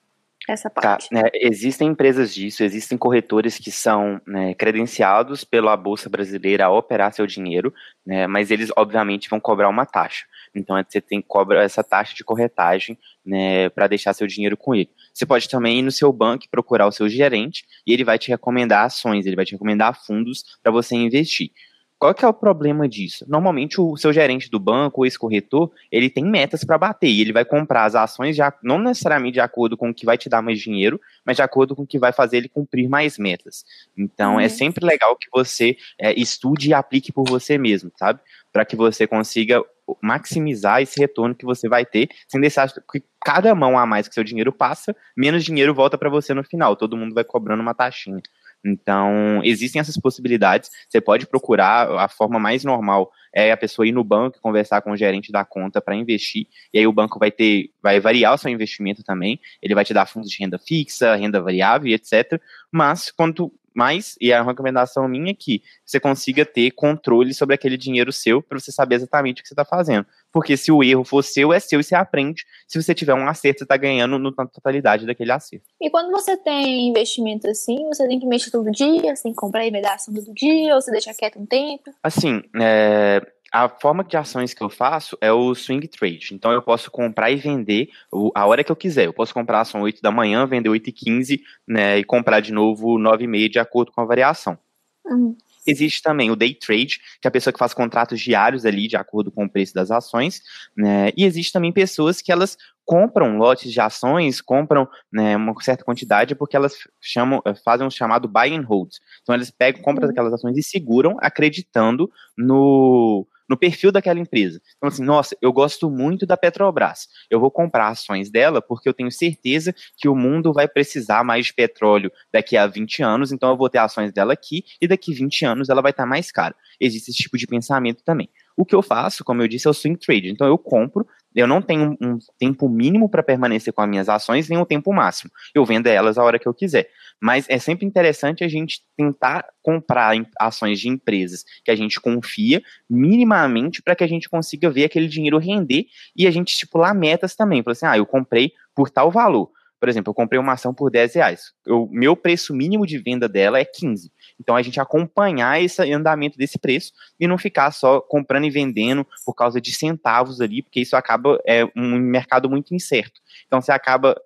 a 0.48 0.54
essa 0.54 0.70
tá, 0.70 0.82
parte. 0.82 1.10
Tá, 1.10 1.16
né, 1.16 1.30
existem 1.34 1.90
empresas 1.90 2.34
disso, 2.34 2.64
existem 2.64 2.96
corretores 2.96 3.58
que 3.58 3.72
são 3.72 4.22
né, 4.28 4.54
credenciados 4.54 5.44
pela 5.44 5.76
Bolsa 5.76 6.08
Brasileira 6.08 6.66
a 6.66 6.72
operar 6.72 7.12
seu 7.12 7.26
dinheiro, 7.26 7.74
né, 8.06 8.28
mas 8.28 8.52
eles 8.52 8.70
obviamente 8.78 9.28
vão 9.28 9.40
cobrar 9.40 9.70
uma 9.70 9.86
taxa. 9.86 10.26
Então 10.54 10.76
você 10.88 11.02
tem 11.02 11.20
que 11.20 11.28
cobrar 11.28 11.64
essa 11.64 11.84
taxa 11.84 12.16
de 12.16 12.24
corretagem 12.24 12.98
né, 13.26 13.70
para 13.70 13.88
deixar 13.88 14.14
seu 14.14 14.28
dinheiro 14.28 14.56
com 14.56 14.76
ele. 14.76 14.90
Você 15.12 15.26
pode 15.26 15.50
também 15.50 15.80
ir 15.80 15.82
no 15.82 15.92
seu 15.92 16.14
banco 16.14 16.46
e 16.46 16.50
procurar 16.50 16.86
o 16.88 16.92
seu 16.92 17.10
gerente 17.10 17.66
e 17.86 17.92
ele 17.92 18.04
vai 18.04 18.20
te 18.20 18.30
recomendar 18.30 18.86
ações, 18.86 19.26
ele 19.26 19.36
vai 19.36 19.46
te 19.46 19.54
recomendar 19.54 20.00
fundos 20.06 20.44
para 20.62 20.72
você 20.72 20.96
investir. 20.96 21.52
Qual 22.00 22.14
que 22.14 22.24
é 22.24 22.28
o 22.28 22.34
problema 22.34 22.88
disso? 22.88 23.26
Normalmente 23.28 23.82
o 23.82 23.98
seu 23.98 24.14
gerente 24.14 24.52
do 24.52 24.60
banco 24.60 25.02
ou 25.02 25.06
esse 25.06 25.18
corretor, 25.18 25.72
ele 25.92 26.10
tem 26.10 26.24
metas 26.24 26.64
para 26.64 26.78
bater 26.78 27.10
e 27.10 27.22
ele 27.22 27.34
vai 27.34 27.44
comprar 27.44 27.86
as 27.86 27.96
ações 27.96 28.36
já 28.36 28.54
não 28.62 28.78
necessariamente 28.78 29.34
de 29.34 29.40
acordo 29.40 29.76
com 29.76 29.90
o 29.90 29.94
que 29.94 30.06
vai 30.06 30.16
te 30.16 30.30
dar 30.30 30.44
mais 30.44 30.60
dinheiro, 30.60 31.02
mas 31.26 31.38
de 31.38 31.42
acordo 31.42 31.76
com 31.76 31.82
o 31.82 31.88
que 31.88 31.98
vai 31.98 32.14
fazer 32.14 32.38
ele 32.38 32.50
cumprir 32.50 32.88
mais 32.88 33.18
metas. 33.18 33.66
Então 33.98 34.34
é 34.34 34.36
uhum. 34.36 34.40
é 34.42 34.50
sempre 34.50 34.86
legal 34.86 35.16
que 35.16 35.28
você 35.32 35.76
é, 36.00 36.14
estude 36.14 36.70
e 36.70 36.74
aplique 36.74 37.12
por 37.12 37.28
você 37.28 37.58
mesmo, 37.58 37.92
sabe? 37.98 38.20
Para 38.54 38.64
que 38.64 38.76
você 38.76 39.08
consiga 39.08 39.64
maximizar 40.02 40.82
esse 40.82 41.00
retorno 41.00 41.34
que 41.34 41.46
você 41.46 41.70
vai 41.70 41.86
ter, 41.86 42.10
sem 42.28 42.42
deixar 42.42 42.72
que 42.92 43.02
cada 43.24 43.54
mão 43.56 43.78
a 43.78 43.86
mais 43.86 44.08
que 44.08 44.14
seu 44.14 44.24
dinheiro 44.24 44.52
passa, 44.52 44.96
menos 45.16 45.44
dinheiro 45.44 45.74
volta 45.74 45.98
para 45.98 46.10
você 46.10 46.34
no 46.34 46.44
final. 46.44 46.76
Todo 46.76 46.98
mundo 46.98 47.14
vai 47.14 47.24
cobrando 47.24 47.62
uma 47.62 47.74
taxinha. 47.74 48.22
Então, 48.66 49.42
existem 49.44 49.80
essas 49.80 49.98
possibilidades. 49.98 50.70
Você 50.90 51.00
pode 51.00 51.26
procurar 51.28 51.90
a 52.00 52.08
forma 52.08 52.40
mais 52.40 52.64
normal 52.64 53.12
é 53.34 53.52
a 53.52 53.58
pessoa 53.58 53.88
ir 53.88 53.92
no 53.92 54.04
banco 54.04 54.38
e 54.38 54.42
conversar 54.42 54.82
com 54.82 54.92
o 54.92 54.98
gerente 54.98 55.32
da 55.32 55.46
conta 55.46 55.80
para 55.80 55.96
investir. 55.96 56.48
E 56.74 56.80
aí 56.80 56.88
o 56.88 56.92
banco 56.92 57.20
vai 57.20 57.30
ter, 57.30 57.70
vai 57.84 58.00
variar 58.00 58.34
o 58.34 58.38
seu 58.38 58.50
investimento 58.50 59.04
também. 59.04 59.40
Ele 59.62 59.76
vai 59.76 59.86
te 59.86 59.94
dar 59.94 60.08
fundos 60.08 60.32
de 60.32 60.40
renda 60.40 60.58
fixa, 60.58 61.16
renda 61.16 61.40
variável, 61.40 61.94
etc. 61.94 62.42
Mas 62.72 63.12
quanto 63.12 63.54
mais, 63.78 64.16
e 64.20 64.34
a 64.34 64.42
recomendação 64.42 65.08
minha 65.08 65.32
é 65.32 65.36
que 65.36 65.62
você 65.86 66.00
consiga 66.00 66.44
ter 66.44 66.72
controle 66.72 67.34
sobre 67.34 67.54
aquele 67.54 67.78
dinheiro 67.78 68.12
seu 68.12 68.42
para 68.42 68.60
você 68.60 68.72
saber 68.72 68.96
exatamente 68.96 69.40
o 69.40 69.44
que 69.44 69.48
você 69.48 69.54
está 69.54 69.64
fazendo. 69.64 70.06
Porque 70.32 70.58
se 70.58 70.72
o 70.72 70.84
erro 70.84 71.04
for 71.04 71.24
seu, 71.24 71.54
é 71.54 71.60
seu 71.60 71.80
e 71.80 71.84
você 71.84 71.96
aprende. 71.96 72.44
Se 72.68 72.82
você 72.82 72.96
tiver 72.96 73.14
um 73.14 73.28
acerto, 73.28 73.60
você 73.60 73.66
está 73.66 73.78
ganhando 73.78 74.18
na 74.18 74.48
totalidade 74.48 75.06
daquele 75.06 75.32
acerto. 75.32 75.66
E 75.80 75.90
quando 75.92 76.12
você 76.12 76.36
tem 76.36 76.90
investimento 76.90 77.48
assim, 77.48 77.78
você 77.88 78.08
tem 78.08 78.20
que 78.20 78.26
mexer 78.26 78.50
todo 78.50 78.72
dia, 78.72 79.16
você 79.16 79.24
tem 79.24 79.32
que 79.32 79.38
comprar 79.38 79.66
e 79.66 79.72
vender 79.72 79.88
ação 79.88 80.14
todo 80.14 80.34
dia, 80.34 80.74
ou 80.74 80.82
você 80.82 80.92
deixa 80.92 81.14
quieto 81.14 81.40
um 81.40 81.46
tempo? 81.46 81.92
Assim, 82.02 82.42
é, 82.60 83.22
a 83.52 83.70
forma 83.70 84.04
de 84.04 84.18
ações 84.18 84.54
que 84.54 84.64
eu 84.64 84.70
faço 84.70 85.18
é 85.22 85.32
o 85.32 85.54
swing 85.56 85.88
trade. 85.88 86.30
Então 86.34 86.52
eu 86.52 86.62
posso 86.62 86.92
comprar 86.92 87.32
e 87.32 87.36
vender 87.36 87.90
a 88.36 88.46
hora 88.46 88.64
que 88.64 88.72
eu 88.72 88.76
quiser. 88.76 89.06
Eu 89.06 89.14
posso 89.14 89.34
comprar 89.34 89.62
ação 89.62 89.82
8 89.82 90.02
da 90.02 90.12
manhã, 90.12 90.46
vender 90.46 90.70
8 90.70 90.90
e 90.90 90.92
15, 90.92 91.42
né, 91.68 92.00
e 92.00 92.04
comprar 92.04 92.40
de 92.40 92.52
novo 92.52 92.98
9 92.98 93.24
e 93.24 93.28
meia 93.28 93.50
de 93.50 93.60
acordo 93.60 93.92
com 93.92 94.02
a 94.02 94.06
variação. 94.06 94.58
Uhum. 95.06 95.36
Existe 95.66 96.02
também 96.02 96.32
o 96.32 96.36
day 96.36 96.54
trade, 96.54 97.00
que 97.22 97.28
é 97.28 97.30
a 97.30 97.32
pessoa 97.32 97.52
que 97.52 97.60
faz 97.60 97.74
contratos 97.74 98.22
diários 98.22 98.66
ali 98.66 98.88
de 98.88 98.96
acordo 98.96 99.30
com 99.30 99.44
o 99.44 99.50
preço 99.50 99.74
das 99.74 99.92
ações, 99.92 100.42
né? 100.76 101.12
E 101.16 101.26
existe 101.26 101.52
também 101.52 101.74
pessoas 101.74 102.22
que 102.22 102.32
elas 102.32 102.58
compram 102.86 103.38
lotes 103.38 103.74
de 103.74 103.82
ações, 103.82 104.40
compram 104.40 104.88
né, 105.12 105.36
uma 105.36 105.54
certa 105.62 105.84
quantidade 105.84 106.36
porque 106.36 106.56
elas 106.56 106.74
chamam, 107.02 107.44
fazem 107.66 107.86
um 107.86 107.90
chamado 107.92 108.30
buy 108.30 108.56
and 108.56 108.62
hold. 108.62 108.92
Então 109.22 109.36
eles 109.36 109.52
pegam, 109.52 109.82
compram 109.82 110.06
uhum. 110.06 110.12
aquelas 110.12 110.32
ações 110.32 110.58
e 110.58 110.64
seguram, 110.64 111.18
acreditando 111.20 112.10
no 112.38 113.28
no 113.48 113.58
perfil 113.58 113.92
daquela 113.92 114.20
empresa. 114.20 114.62
Então, 114.78 114.90
assim, 114.90 115.04
nossa, 115.04 115.36
eu 115.42 115.52
gosto 115.54 115.90
muito 115.90 116.26
da 116.26 116.38
Petrobras. 116.38 117.08
Eu 117.30 117.40
vou 117.40 117.52
comprar 117.52 117.90
ações 117.90 118.30
dela 118.30 118.62
porque 118.62 118.88
eu 118.88 118.94
tenho 118.94 119.12
certeza 119.12 119.74
que 119.96 120.08
o 120.08 120.16
mundo 120.16 120.54
vai 120.54 120.68
precisar 120.68 121.24
mais 121.24 121.48
de 121.48 121.54
petróleo 121.54 122.12
daqui 122.32 122.58
a 122.58 122.68
20 122.68 123.04
anos, 123.04 123.32
então 123.32 123.50
eu 123.50 123.58
vou 123.58 123.70
ter 123.70 123.80
ações 123.80 124.12
dela 124.12 124.34
aqui 124.34 124.64
e 124.82 124.88
daqui 124.88 125.14
20 125.14 125.46
anos 125.46 125.70
ela 125.70 125.82
vai 125.82 125.92
estar 125.92 126.06
mais 126.06 126.32
cara. 126.32 126.56
Existe 126.80 127.12
esse 127.12 127.24
tipo 127.24 127.38
de 127.38 127.48
pensamento 127.48 128.04
também. 128.04 128.30
O 128.56 128.66
que 128.66 128.74
eu 128.74 128.82
faço, 128.82 129.24
como 129.24 129.42
eu 129.42 129.48
disse, 129.48 129.68
é 129.68 129.70
o 129.70 129.74
swing 129.74 130.00
trade. 130.00 130.30
Então 130.30 130.48
eu 130.48 130.58
compro, 130.58 131.06
eu 131.38 131.46
não 131.46 131.62
tenho 131.62 131.96
um 132.02 132.18
tempo 132.40 132.68
mínimo 132.68 133.08
para 133.08 133.22
permanecer 133.22 133.72
com 133.72 133.82
as 133.82 133.88
minhas 133.88 134.10
ações, 134.10 134.50
nem 134.50 134.58
um 134.58 134.66
tempo 134.66 134.92
máximo. 134.92 135.30
Eu 135.54 135.64
vendo 135.64 135.86
elas 135.86 136.18
a 136.18 136.24
hora 136.24 136.40
que 136.40 136.48
eu 136.48 136.54
quiser. 136.54 136.90
Mas 137.22 137.46
é 137.48 137.60
sempre 137.60 137.86
interessante 137.86 138.44
a 138.44 138.48
gente 138.48 138.82
tentar 138.98 139.46
comprar 139.62 140.16
ações 140.40 140.80
de 140.80 140.90
empresas 140.90 141.44
que 141.64 141.70
a 141.70 141.76
gente 141.76 142.02
confia 142.02 142.60
minimamente 142.90 143.84
para 143.84 143.96
que 143.96 144.04
a 144.04 144.08
gente 144.08 144.28
consiga 144.28 144.68
ver 144.72 144.86
aquele 144.86 145.08
dinheiro 145.08 145.38
render 145.38 145.86
e 146.16 146.26
a 146.26 146.32
gente 146.32 146.50
estipular 146.50 146.96
metas 146.96 147.36
também. 147.36 147.62
Falar 147.62 147.74
assim, 147.74 147.86
ah, 147.86 147.98
eu 147.98 148.06
comprei 148.08 148.52
por 148.74 148.90
tal 148.90 149.12
valor. 149.12 149.52
Por 149.80 149.88
exemplo, 149.90 150.12
eu 150.12 150.16
comprei 150.16 150.40
uma 150.40 150.54
ação 150.54 150.74
por 150.74 150.90
10 150.90 151.16
reais. 151.16 151.54
O 151.68 151.88
meu 151.92 152.16
preço 152.16 152.54
mínimo 152.54 152.86
de 152.86 152.98
venda 152.98 153.30
dela 153.30 153.60
é 153.60 153.66
15. 153.66 154.12
Então 154.40 154.56
a 154.56 154.62
gente 154.62 154.80
acompanhar 154.80 155.62
esse 155.62 155.82
andamento 155.94 156.38
desse 156.38 156.58
preço 156.58 156.92
e 157.20 157.28
não 157.28 157.38
ficar 157.38 157.72
só 157.72 158.02
comprando 158.02 158.46
e 158.46 158.50
vendendo 158.50 159.06
por 159.26 159.34
causa 159.34 159.62
de 159.62 159.74
centavos 159.74 160.42
ali, 160.42 160.64
porque 160.64 160.80
isso 160.80 160.96
acaba 160.96 161.40
é 161.46 161.66
um 161.76 161.98
mercado 161.98 162.50
muito 162.50 162.74
incerto. 162.74 163.20
Então 163.46 163.62
você 163.62 163.72
acaba 163.72 164.20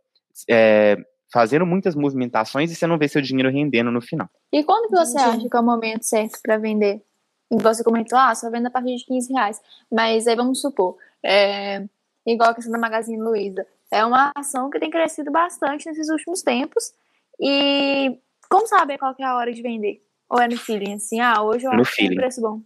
é, 0.49 0.97
fazendo 1.31 1.65
muitas 1.65 1.95
movimentações 1.95 2.71
e 2.71 2.75
você 2.75 2.85
não 2.85 2.97
vê 2.97 3.07
seu 3.07 3.21
dinheiro 3.21 3.49
rendendo 3.49 3.91
no 3.91 4.01
final. 4.01 4.29
E 4.51 4.63
quando 4.63 4.89
que 4.89 4.95
você 4.95 5.17
acha 5.17 5.49
que 5.49 5.55
é 5.55 5.59
o 5.59 5.63
momento 5.63 6.03
certo 6.03 6.39
para 6.43 6.57
vender? 6.57 7.01
Você 7.49 7.83
comentou, 7.83 8.17
ah, 8.17 8.33
só 8.33 8.49
vende 8.49 8.67
a 8.67 8.71
partir 8.71 8.95
de 8.95 9.05
15 9.05 9.33
reais. 9.33 9.61
Mas 9.91 10.27
aí 10.27 10.35
vamos 10.35 10.61
supor, 10.61 10.95
é, 11.23 11.85
igual 12.25 12.51
a 12.51 12.53
questão 12.53 12.71
da 12.71 12.79
Magazine 12.79 13.21
Luiza. 13.21 13.65
É 13.91 14.05
uma 14.05 14.31
ação 14.35 14.69
que 14.69 14.79
tem 14.79 14.89
crescido 14.89 15.29
bastante 15.29 15.85
nesses 15.85 16.09
últimos 16.09 16.41
tempos. 16.41 16.93
E 17.39 18.17
como 18.49 18.65
saber 18.65 18.97
qual 18.97 19.13
é 19.19 19.23
a 19.23 19.35
hora 19.35 19.51
de 19.51 19.61
vender? 19.61 20.01
Ou 20.29 20.39
é 20.39 20.47
no 20.47 20.57
feeling, 20.57 20.93
assim, 20.93 21.19
ah, 21.19 21.41
hoje 21.41 21.65
eu 21.65 21.73
no 21.73 21.81
acho 21.81 21.91
feeling. 21.91 22.09
que 22.09 22.15
é 22.15 22.17
um 22.17 22.21
preço 22.21 22.41
bom. 22.41 22.61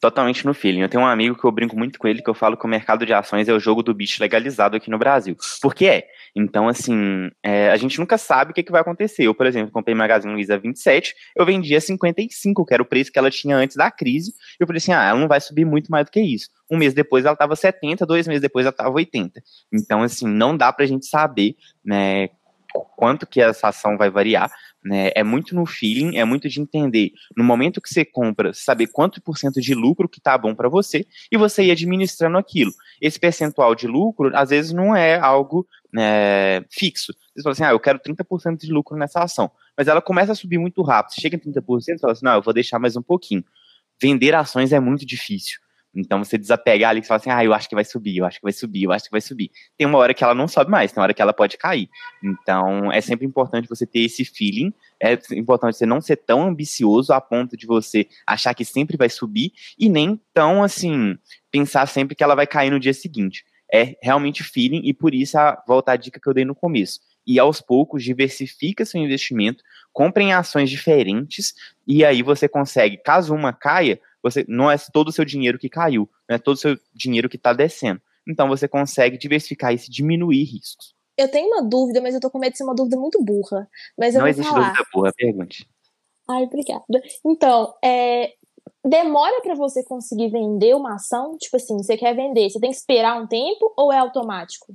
Totalmente 0.00 0.46
no 0.46 0.54
feeling. 0.54 0.80
Eu 0.80 0.88
tenho 0.88 1.02
um 1.02 1.06
amigo 1.06 1.36
que 1.36 1.44
eu 1.44 1.52
brinco 1.52 1.76
muito 1.76 1.98
com 1.98 2.08
ele, 2.08 2.22
que 2.22 2.30
eu 2.30 2.34
falo 2.34 2.56
que 2.56 2.64
o 2.64 2.68
mercado 2.68 3.04
de 3.04 3.12
ações 3.12 3.48
é 3.48 3.52
o 3.52 3.60
jogo 3.60 3.82
do 3.82 3.92
bicho 3.92 4.22
legalizado 4.22 4.74
aqui 4.74 4.90
no 4.90 4.98
Brasil. 4.98 5.36
Porque 5.60 5.86
é. 5.86 6.08
Então, 6.34 6.68
assim, 6.68 7.30
é, 7.42 7.70
a 7.70 7.76
gente 7.76 7.98
nunca 7.98 8.16
sabe 8.18 8.50
o 8.50 8.54
que, 8.54 8.62
que 8.62 8.72
vai 8.72 8.80
acontecer. 8.80 9.24
Eu, 9.24 9.34
por 9.34 9.46
exemplo, 9.46 9.72
comprei 9.72 9.94
Magazine 9.94 10.32
Luiza 10.32 10.58
27, 10.58 11.14
eu 11.36 11.44
vendi 11.44 11.74
a 11.74 11.80
55, 11.80 12.64
que 12.64 12.74
era 12.74 12.82
o 12.82 12.86
preço 12.86 13.12
que 13.12 13.18
ela 13.18 13.30
tinha 13.30 13.56
antes 13.56 13.76
da 13.76 13.90
crise. 13.90 14.32
Eu 14.58 14.66
falei 14.66 14.78
assim, 14.78 14.92
ah, 14.92 15.04
ela 15.04 15.18
não 15.18 15.28
vai 15.28 15.40
subir 15.40 15.64
muito 15.64 15.90
mais 15.90 16.06
do 16.06 16.10
que 16.10 16.20
isso. 16.20 16.48
Um 16.70 16.76
mês 16.76 16.94
depois 16.94 17.24
ela 17.24 17.34
estava 17.34 17.56
70, 17.56 18.06
dois 18.06 18.26
meses 18.26 18.42
depois 18.42 18.64
ela 18.64 18.72
estava 18.72 18.90
80. 18.90 19.42
Então, 19.72 20.02
assim, 20.02 20.26
não 20.26 20.56
dá 20.56 20.72
pra 20.72 20.86
gente 20.86 21.06
saber, 21.06 21.56
né, 21.84 22.28
quanto 22.96 23.26
que 23.26 23.40
essa 23.40 23.68
ação 23.68 23.96
vai 23.96 24.10
variar, 24.10 24.50
né? 24.84 25.10
É 25.14 25.22
muito 25.22 25.54
no 25.54 25.66
feeling, 25.66 26.16
é 26.16 26.24
muito 26.24 26.48
de 26.48 26.60
entender 26.60 27.12
no 27.36 27.44
momento 27.44 27.80
que 27.80 27.92
você 27.92 28.04
compra, 28.04 28.52
saber 28.54 28.86
quanto 28.86 29.20
por 29.20 29.36
cento 29.36 29.60
de 29.60 29.74
lucro 29.74 30.08
que 30.08 30.20
tá 30.20 30.36
bom 30.38 30.54
para 30.54 30.68
você 30.68 31.06
e 31.30 31.36
você 31.36 31.64
ir 31.64 31.70
administrando 31.70 32.38
aquilo. 32.38 32.72
Esse 33.00 33.18
percentual 33.18 33.74
de 33.74 33.86
lucro, 33.86 34.30
às 34.34 34.50
vezes, 34.50 34.72
não 34.72 34.94
é 34.94 35.18
algo 35.18 35.66
é, 35.98 36.64
fixo. 36.70 37.12
Você 37.34 37.42
fala 37.42 37.52
assim, 37.52 37.64
ah, 37.64 37.70
eu 37.70 37.80
quero 37.80 37.98
30% 37.98 38.58
de 38.58 38.72
lucro 38.72 38.96
nessa 38.96 39.22
ação, 39.22 39.50
mas 39.76 39.88
ela 39.88 40.00
começa 40.00 40.32
a 40.32 40.34
subir 40.34 40.58
muito 40.58 40.82
rápido. 40.82 41.14
Você 41.14 41.20
chega 41.20 41.36
em 41.36 41.38
30%, 41.38 41.62
você 41.64 41.98
fala 41.98 42.12
assim, 42.12 42.24
não, 42.24 42.34
eu 42.34 42.42
vou 42.42 42.54
deixar 42.54 42.78
mais 42.78 42.96
um 42.96 43.02
pouquinho. 43.02 43.44
Vender 44.00 44.34
ações 44.34 44.72
é 44.72 44.80
muito 44.80 45.04
difícil. 45.04 45.58
Então 45.94 46.22
você 46.22 46.38
desapegar 46.38 46.90
ali 46.90 47.00
e 47.00 47.04
falar 47.04 47.18
assim, 47.18 47.30
ah, 47.30 47.44
eu 47.44 47.52
acho 47.52 47.68
que 47.68 47.74
vai 47.74 47.84
subir, 47.84 48.18
eu 48.18 48.24
acho 48.24 48.38
que 48.38 48.44
vai 48.44 48.52
subir, 48.52 48.84
eu 48.84 48.92
acho 48.92 49.06
que 49.06 49.10
vai 49.10 49.20
subir. 49.20 49.50
Tem 49.76 49.86
uma 49.86 49.98
hora 49.98 50.14
que 50.14 50.22
ela 50.22 50.34
não 50.34 50.46
sobe 50.46 50.70
mais, 50.70 50.92
tem 50.92 51.00
uma 51.00 51.04
hora 51.04 51.14
que 51.14 51.20
ela 51.20 51.32
pode 51.32 51.56
cair. 51.58 51.88
Então 52.22 52.92
é 52.92 53.00
sempre 53.00 53.26
importante 53.26 53.68
você 53.68 53.84
ter 53.84 54.00
esse 54.00 54.24
feeling, 54.24 54.72
é 55.02 55.18
importante 55.32 55.76
você 55.76 55.86
não 55.86 56.00
ser 56.00 56.16
tão 56.16 56.46
ambicioso 56.46 57.12
a 57.12 57.20
ponto 57.20 57.56
de 57.56 57.66
você 57.66 58.06
achar 58.26 58.54
que 58.54 58.64
sempre 58.64 58.96
vai 58.96 59.08
subir 59.08 59.52
e 59.78 59.88
nem 59.88 60.20
tão 60.32 60.62
assim, 60.62 61.18
pensar 61.50 61.86
sempre 61.86 62.14
que 62.14 62.22
ela 62.22 62.36
vai 62.36 62.46
cair 62.46 62.70
no 62.70 62.78
dia 62.78 62.94
seguinte. 62.94 63.44
É 63.72 63.96
realmente 64.02 64.42
feeling 64.42 64.82
e 64.84 64.92
por 64.92 65.14
isso 65.14 65.38
a 65.38 65.62
volta 65.66 65.92
à 65.92 65.96
dica 65.96 66.20
que 66.20 66.28
eu 66.28 66.34
dei 66.34 66.44
no 66.44 66.54
começo. 66.54 67.00
E 67.26 67.38
aos 67.38 67.60
poucos 67.60 68.02
diversifica 68.02 68.84
seu 68.84 69.00
investimento, 69.00 69.62
compre 69.92 70.24
em 70.24 70.32
ações 70.32 70.70
diferentes 70.70 71.54
e 71.86 72.04
aí 72.04 72.22
você 72.22 72.48
consegue, 72.48 72.96
caso 72.96 73.34
uma 73.34 73.52
caia, 73.52 74.00
você 74.22 74.44
não 74.48 74.70
é 74.70 74.76
todo 74.92 75.08
o 75.08 75.12
seu 75.12 75.24
dinheiro 75.24 75.58
que 75.58 75.68
caiu, 75.68 76.08
não 76.28 76.36
é 76.36 76.38
todo 76.38 76.56
o 76.56 76.60
seu 76.60 76.78
dinheiro 76.94 77.28
que 77.28 77.36
está 77.36 77.52
descendo. 77.52 78.00
Então 78.26 78.48
você 78.48 78.68
consegue 78.68 79.18
diversificar 79.18 79.72
isso 79.72 79.88
e 79.88 79.92
diminuir 79.92 80.44
riscos. 80.44 80.94
Eu 81.16 81.30
tenho 81.30 81.48
uma 81.48 81.62
dúvida, 81.62 82.00
mas 82.00 82.14
eu 82.14 82.20
tô 82.20 82.30
com 82.30 82.38
medo 82.38 82.52
de 82.52 82.58
ser 82.58 82.64
uma 82.64 82.74
dúvida 82.74 82.96
muito 82.96 83.22
burra. 83.22 83.68
Mas 83.98 84.14
eu 84.14 84.20
não 84.20 84.24
vou 84.24 84.30
existe 84.30 84.50
falar. 84.50 84.68
dúvida 84.68 84.88
burra, 84.92 85.12
pergunte. 85.14 85.68
Ai, 86.28 86.44
obrigada. 86.44 87.02
Então, 87.26 87.74
é, 87.84 88.32
demora 88.84 89.40
para 89.42 89.54
você 89.54 89.84
conseguir 89.84 90.30
vender 90.30 90.74
uma 90.74 90.94
ação? 90.94 91.36
Tipo 91.38 91.56
assim, 91.56 91.76
você 91.76 91.96
quer 91.96 92.14
vender, 92.14 92.50
você 92.50 92.60
tem 92.60 92.70
que 92.70 92.76
esperar 92.76 93.20
um 93.20 93.26
tempo 93.26 93.72
ou 93.76 93.92
é 93.92 93.98
automático? 93.98 94.74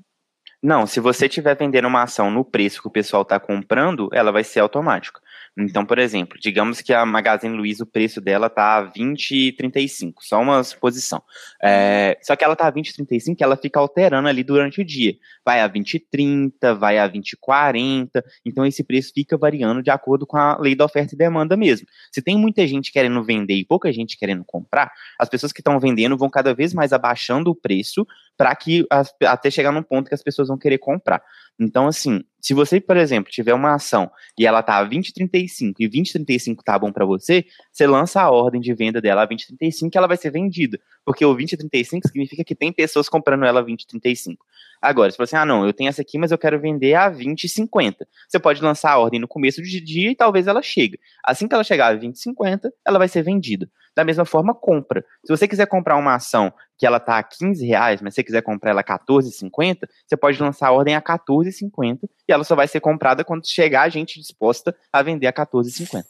Não, 0.65 0.88
se 0.88 1.00
você 1.00 1.27
estiver 1.27 1.55
vendendo 1.55 1.88
uma 1.88 2.01
ação 2.01 2.31
no 2.31 2.43
preço 2.43 2.81
que 2.81 2.88
o 2.88 2.91
pessoal 2.91 3.22
está 3.22 3.39
comprando, 3.39 4.10
ela 4.12 4.31
vai 4.31 4.43
ser 4.43 4.62
automática. 4.62 5.22
Então, 5.55 5.86
por 5.86 6.00
exemplo, 6.00 6.39
digamos 6.39 6.81
que 6.81 6.91
a 6.91 7.05
Magazine 7.05 7.55
Luiza, 7.55 7.84
o 7.84 7.88
preço 7.88 8.19
dela 8.19 8.50
tá 8.50 8.91
20,35, 8.91 10.15
só 10.22 10.41
uma 10.41 10.62
suposição. 10.63 11.22
É, 11.63 12.17
só 12.22 12.36
que 12.36 12.43
ela 12.43 12.55
tá 12.55 12.69
20,35, 12.69 13.38
ela 13.39 13.55
fica 13.55 13.79
alterando 13.79 14.27
ali 14.27 14.43
durante 14.43 14.81
o 14.81 14.86
dia. 14.86 15.15
Vai 15.45 15.62
a 15.62 15.69
20,30, 15.69 16.74
vai 16.74 16.98
a 16.98 17.07
20,40, 17.07 18.24
então 18.43 18.65
esse 18.65 18.84
preço 18.84 19.13
fica 19.13 19.38
variando 19.38 19.84
de 19.84 19.91
acordo 19.91 20.25
com 20.25 20.36
a 20.36 20.57
lei 20.60 20.75
da 20.75 20.84
oferta 20.84 21.13
e 21.13 21.17
demanda 21.17 21.55
mesmo. 21.55 21.88
Se 22.12 22.24
tem 22.24 22.36
muita 22.38 22.67
gente 22.67 22.91
querendo 22.91 23.24
vender 23.24 23.55
e 23.55 23.63
pouca 23.63 23.93
gente 23.93 24.17
querendo 24.17 24.43
comprar, 24.43 24.91
as 25.17 25.29
pessoas 25.29 25.53
que 25.53 25.62
estão 25.62 25.79
vendendo 25.79 26.17
vão 26.17 26.29
cada 26.29 26.53
vez 26.55 26.74
mais 26.74 26.91
abaixando 26.91 27.51
o 27.51 27.55
preço 27.55 28.05
para 28.38 28.53
que 28.55 28.86
as, 28.89 29.13
até 29.24 29.50
chegar 29.50 29.72
num 29.72 29.84
ponto 29.84 30.10
que 30.10 30.15
as 30.15 30.24
pessoas 30.24 30.50
vão 30.50 30.54
querer 30.57 30.77
comprar. 30.77 31.21
Então, 31.59 31.88
assim, 31.88 32.21
se 32.41 32.53
você, 32.53 32.79
por 32.81 32.97
exemplo, 32.97 33.31
tiver 33.31 33.53
uma 33.53 33.74
ação 33.74 34.12
e 34.38 34.45
ela 34.45 34.62
tá 34.62 34.77
a 34.77 34.88
20,35 34.88 35.74
e 35.79 35.89
20,35 35.89 36.57
tá 36.63 36.77
bom 36.77 36.91
para 36.91 37.05
você, 37.05 37.46
você 37.72 37.87
lança 37.87 38.22
a 38.22 38.29
ordem 38.29 38.59
de 38.59 38.74
venda 38.74 39.01
dela 39.01 39.24
a 39.24 39.27
20,35 39.27 39.89
e 39.94 39.98
ela 39.98 40.07
vai 40.07 40.18
ser 40.18 40.31
vendida, 40.31 40.79
porque 41.05 41.25
o 41.25 41.35
20,35 41.35 42.07
significa 42.07 42.44
que 42.44 42.53
tem 42.53 42.72
pessoas 42.72 43.07
comprando 43.07 43.46
ela 43.46 43.61
a 43.61 43.63
20,35. 43.63 44.35
Agora, 44.81 45.09
se 45.09 45.18
você, 45.18 45.35
ah, 45.35 45.46
não, 45.46 45.65
eu 45.65 45.74
tenho 45.74 45.89
essa 45.89 46.01
aqui, 46.01 46.18
mas 46.18 46.31
eu 46.31 46.37
quero 46.37 46.59
vender 46.59 46.94
a 46.94 47.09
20,50. 47.09 48.05
Você 48.27 48.37
pode 48.37 48.61
lançar 48.61 48.91
a 48.91 49.00
ordem 49.00 49.20
no 49.20 49.27
começo 49.27 49.61
do 49.61 49.68
dia 49.68 50.11
e 50.11 50.15
talvez 50.15 50.46
ela 50.46 50.61
chegue. 50.61 51.00
Assim 51.24 51.48
que 51.48 51.55
ela 51.55 51.63
chegar 51.63 51.96
a 51.96 51.98
20,50, 51.98 52.70
ela 52.85 53.00
vai 53.00 53.07
ser 53.07 53.24
vendida. 53.24 53.70
Da 53.96 54.03
mesma 54.03 54.25
forma, 54.25 54.53
compra. 54.53 55.03
Se 55.25 55.35
você 55.35 55.48
quiser 55.48 55.68
comprar 55.68 55.96
uma 55.96 56.15
ação 56.15 56.53
que 56.77 56.85
ela 56.85 57.00
tá 57.00 57.18
a 57.18 57.24
15 57.24 57.66
reais, 57.66 58.01
mas 58.01 58.14
você 58.14 58.24
quiser 58.24 58.42
comprar 58.42 58.72
ela 58.72 58.81
a 58.81 58.83
14,50, 58.83 59.88
você 60.05 60.18
pode 60.18 60.42
lançar 60.42 60.68
a 60.68 60.72
ordem 60.72 60.96
a 60.96 61.01
14,50 61.01 62.00
e 62.27 62.33
ela 62.33 62.44
só 62.44 62.55
vai 62.55 62.68
ser 62.68 62.79
comprada 62.79 63.24
quando 63.24 63.48
chegar 63.48 63.83
a 63.83 63.90
gente 63.90 64.20
disposta 64.20 64.75
a 64.92 65.01
vender 65.01 65.27
a 65.27 65.33
14,50. 65.33 66.03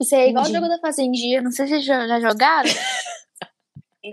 Isso 0.00 0.14
é 0.14 0.28
igual 0.28 0.44
o 0.44 0.48
jogo 0.48 0.68
da 0.68 0.78
Fazendinha, 0.78 1.40
não 1.40 1.50
sei 1.50 1.66
se 1.66 1.72
vocês 1.72 1.84
já 1.84 2.06
já 2.06 2.20
jogaram. 2.20 2.70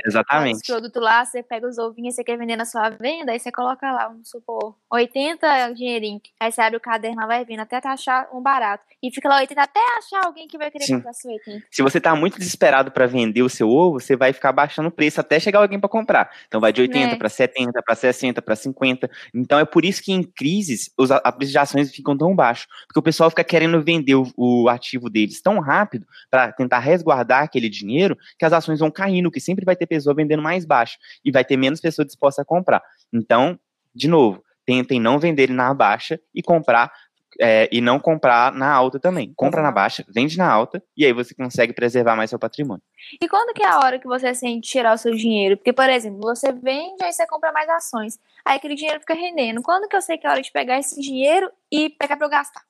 Exatamente. 0.06 0.58
Esse 0.58 0.72
produto 0.72 1.00
lá, 1.00 1.24
você 1.26 1.42
pega 1.44 1.68
os 1.68 1.78
ovinhos, 1.78 2.16
você 2.16 2.24
quer 2.24 2.38
vender 2.38 2.56
na 2.56 2.66
sua 2.66 2.90
venda, 2.90 3.32
aí 3.32 3.40
você 3.40 3.52
coloca 3.52 3.92
lá, 3.92 4.08
vamos 4.08 4.30
supor, 4.30 4.76
80 4.92 5.72
dinheirinho. 5.74 6.22
Aí 6.40 6.52
você 6.52 6.62
abre 6.62 6.78
o 6.78 6.80
caderno, 6.82 7.26
vai 7.28 7.44
vindo 7.46 7.60
até 7.60 7.78
achar 7.84 8.28
um 8.34 8.42
barato. 8.42 8.84
E 9.02 9.12
fica 9.12 9.28
lá 9.28 9.38
80 9.38 9.62
até 9.62 9.80
achar 9.98 10.26
alguém 10.26 10.48
que 10.48 10.58
vai 10.58 10.72
querer 10.72 10.86
Sim. 10.86 10.96
comprar 10.96 11.14
seu 11.14 11.32
80. 11.32 11.66
Se 11.72 11.82
você 11.82 12.00
tá 12.00 12.16
muito 12.16 12.38
desesperado 12.38 12.92
para 12.92 13.06
vender 13.06 13.42
o 13.42 13.50
seu 13.50 13.70
ovo, 13.70 14.00
você 14.00 14.16
vai 14.16 14.32
ficar 14.34 14.52
baixando 14.52 14.88
o 14.88 14.92
preço 14.92 15.20
até 15.20 15.40
chegar 15.40 15.60
alguém 15.60 15.80
para 15.80 15.90
comprar. 15.90 16.32
Então 16.48 16.62
vai 16.62 16.72
de 16.72 16.82
80 16.82 17.14
É. 17.14 17.16
para 17.16 17.30
70, 17.30 17.82
para 17.84 17.96
60, 17.96 18.42
para 18.42 18.56
50. 18.56 19.10
Então 19.34 19.60
é 19.60 19.66
por 19.66 19.84
isso 19.86 20.02
que 20.02 20.12
em 20.12 20.24
crises 20.24 20.92
os 20.98 21.12
a- 21.12 21.32
preço 21.32 21.52
de 21.52 21.58
ações 21.58 21.92
ficam 21.94 22.18
tão 22.18 22.34
baixos, 22.36 22.68
porque 22.88 23.00
o 23.00 23.04
pessoal 23.04 23.30
fica 23.30 23.44
querendo 23.44 23.82
vender 23.82 24.16
o, 24.16 24.26
o 24.38 24.70
ativo 24.70 25.10
deles 25.10 25.42
tão 25.42 25.60
rápido 25.60 26.06
para 26.30 26.52
tentar 26.52 26.80
resguardar 26.80 27.44
aquele 27.44 27.70
dinheiro 27.70 28.18
que 28.38 28.46
as 28.46 28.54
ações 28.54 28.80
vão 28.80 28.90
caindo, 28.92 29.32
que 29.32 29.40
sempre 29.40 29.66
vai 29.66 29.76
ter 29.76 29.83
pessoa 29.88 30.16
vendendo 30.16 30.42
mais 30.42 30.66
baixo 30.66 30.98
e 31.24 31.32
vai 31.32 31.44
ter 31.44 31.58
menos 31.58 31.80
pessoa 31.80 32.06
disposta 32.06 32.42
a 32.42 32.46
comprar. 32.46 32.82
Então, 33.12 33.60
de 33.94 34.08
novo, 34.08 34.44
tentem 34.66 35.00
não 35.00 35.20
vender 35.20 35.50
na 35.50 35.74
baixa 35.74 36.20
e 36.34 36.42
comprar 36.42 36.92
é, 37.40 37.68
e 37.72 37.82
não 37.82 38.00
comprar 38.00 38.54
na 38.54 38.72
alta 38.72 39.00
também. 39.00 39.34
Compra 39.36 39.62
na 39.62 39.72
baixa, 39.72 40.06
vende 40.08 40.38
na 40.38 40.50
alta, 40.50 40.84
e 40.96 41.06
aí 41.06 41.14
você 41.14 41.34
consegue 41.34 41.74
preservar 41.74 42.16
mais 42.16 42.30
seu 42.30 42.40
patrimônio. 42.40 42.84
E 43.22 43.28
quando 43.28 43.54
que 43.54 43.64
é 43.64 43.68
a 43.68 43.80
hora 43.80 44.00
que 44.00 44.08
você 44.08 44.34
sente 44.34 44.70
tirar 44.70 44.94
o 44.94 44.98
seu 44.98 45.14
dinheiro? 45.14 45.58
Porque, 45.58 45.74
por 45.74 45.90
exemplo, 45.90 46.20
você 46.22 46.52
vende, 46.52 47.04
aí 47.04 47.12
você 47.12 47.26
compra 47.28 47.52
mais 47.52 47.70
ações. 47.70 48.20
Aí 48.46 48.58
aquele 48.58 48.76
dinheiro 48.76 49.00
fica 49.00 49.14
rendendo. 49.14 49.62
Quando 49.62 49.88
que 49.88 49.96
eu 49.96 50.02
sei 50.02 50.18
que 50.18 50.28
é 50.28 50.30
hora 50.30 50.42
de 50.42 50.52
pegar 50.52 50.80
esse 50.80 51.00
dinheiro 51.00 51.50
e 51.72 51.90
pegar 51.90 52.18
pra 52.18 52.26
eu 52.26 52.32
gastar? 52.32 52.62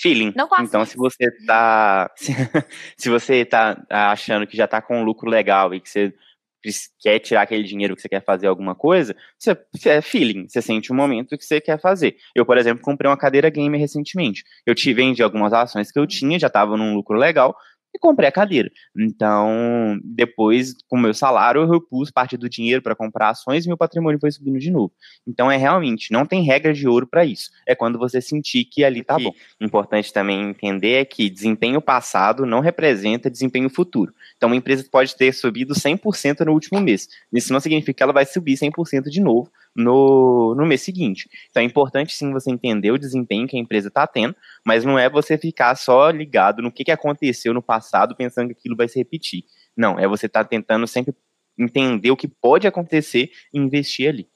Feeling. 0.00 0.32
Então, 0.68 0.84
se 0.86 0.96
você 0.96 1.30
tá. 1.46 2.10
Se, 2.96 3.08
você 3.08 3.44
tá 3.44 3.84
achando 3.90 4.46
que 4.46 4.56
já 4.56 4.66
tá 4.66 4.80
com 4.80 5.00
um 5.00 5.04
lucro 5.04 5.28
legal 5.28 5.74
e 5.74 5.80
que 5.80 5.88
você 5.88 6.12
quer 7.00 7.18
tirar 7.20 7.42
aquele 7.42 7.62
dinheiro 7.62 7.94
que 7.94 8.02
você 8.02 8.08
quer 8.08 8.24
fazer 8.24 8.46
alguma 8.46 8.74
coisa, 8.74 9.14
você, 9.38 9.56
você 9.72 9.90
é 9.90 10.00
feeling, 10.02 10.48
você 10.48 10.60
sente 10.60 10.90
o 10.90 10.94
momento 10.94 11.36
que 11.36 11.44
você 11.44 11.60
quer 11.60 11.80
fazer. 11.80 12.16
Eu, 12.34 12.44
por 12.44 12.58
exemplo, 12.58 12.82
comprei 12.82 13.10
uma 13.10 13.16
cadeira 13.16 13.48
gamer 13.48 13.80
recentemente. 13.80 14.44
Eu 14.66 14.74
te 14.74 14.92
vendi 14.92 15.22
algumas 15.22 15.52
ações 15.52 15.90
que 15.90 15.98
eu 15.98 16.06
tinha, 16.06 16.38
já 16.38 16.50
tava 16.50 16.76
num 16.76 16.94
lucro 16.94 17.16
legal, 17.16 17.56
e 17.94 17.98
comprei 17.98 18.28
a 18.28 18.32
cadeira. 18.32 18.70
Então, 18.96 19.98
depois, 20.04 20.74
com 20.88 20.96
o 20.96 21.00
meu 21.00 21.14
salário, 21.14 21.62
eu 21.62 21.70
repus 21.70 22.10
parte 22.10 22.36
do 22.36 22.48
dinheiro 22.48 22.82
para 22.82 22.94
comprar 22.94 23.30
ações 23.30 23.64
e 23.64 23.68
meu 23.68 23.76
patrimônio 23.76 24.20
foi 24.20 24.30
subindo 24.30 24.58
de 24.58 24.70
novo. 24.70 24.92
Então, 25.26 25.50
é 25.50 25.56
realmente, 25.56 26.12
não 26.12 26.26
tem 26.26 26.42
regra 26.42 26.72
de 26.72 26.86
ouro 26.86 27.06
para 27.06 27.24
isso. 27.24 27.50
É 27.66 27.74
quando 27.74 27.98
você 27.98 28.20
sentir 28.20 28.64
que 28.64 28.84
ali 28.84 29.02
tá 29.02 29.18
bom. 29.18 29.32
Importante 29.60 30.12
também 30.12 30.50
entender 30.50 30.92
é 30.92 31.04
que 31.04 31.30
desempenho 31.30 31.80
passado 31.80 32.46
não 32.46 32.60
representa 32.60 33.30
desempenho 33.30 33.70
futuro. 33.70 34.12
Então, 34.36 34.48
uma 34.48 34.56
empresa 34.56 34.86
pode 34.90 35.16
ter 35.16 35.32
subido 35.32 35.74
100% 35.74 36.44
no 36.44 36.52
último 36.52 36.80
mês. 36.80 37.08
Isso 37.32 37.52
não 37.52 37.60
significa 37.60 37.94
que 37.94 38.02
ela 38.02 38.12
vai 38.12 38.26
subir 38.26 38.54
100% 38.54 39.04
de 39.04 39.20
novo 39.20 39.50
no, 39.78 40.56
no 40.56 40.66
mês 40.66 40.82
seguinte. 40.82 41.30
Então, 41.48 41.62
é 41.62 41.64
importante 41.64 42.12
sim 42.12 42.32
você 42.32 42.50
entender 42.50 42.90
o 42.90 42.98
desempenho 42.98 43.46
que 43.46 43.56
a 43.56 43.60
empresa 43.60 43.86
está 43.86 44.08
tendo, 44.08 44.34
mas 44.66 44.84
não 44.84 44.98
é 44.98 45.08
você 45.08 45.38
ficar 45.38 45.76
só 45.76 46.10
ligado 46.10 46.60
no 46.60 46.72
que, 46.72 46.82
que 46.82 46.90
aconteceu 46.90 47.54
no 47.54 47.62
passado 47.62 48.16
pensando 48.16 48.48
que 48.48 48.58
aquilo 48.58 48.76
vai 48.76 48.88
se 48.88 48.98
repetir. 48.98 49.44
Não, 49.76 49.96
é 49.96 50.08
você 50.08 50.26
estar 50.26 50.44
tentando 50.44 50.84
sempre 50.88 51.14
entender 51.56 52.10
o 52.10 52.16
que 52.16 52.26
pode 52.26 52.66
acontecer 52.66 53.30
e 53.54 53.58
investir 53.58 54.08
ali. 54.08 54.28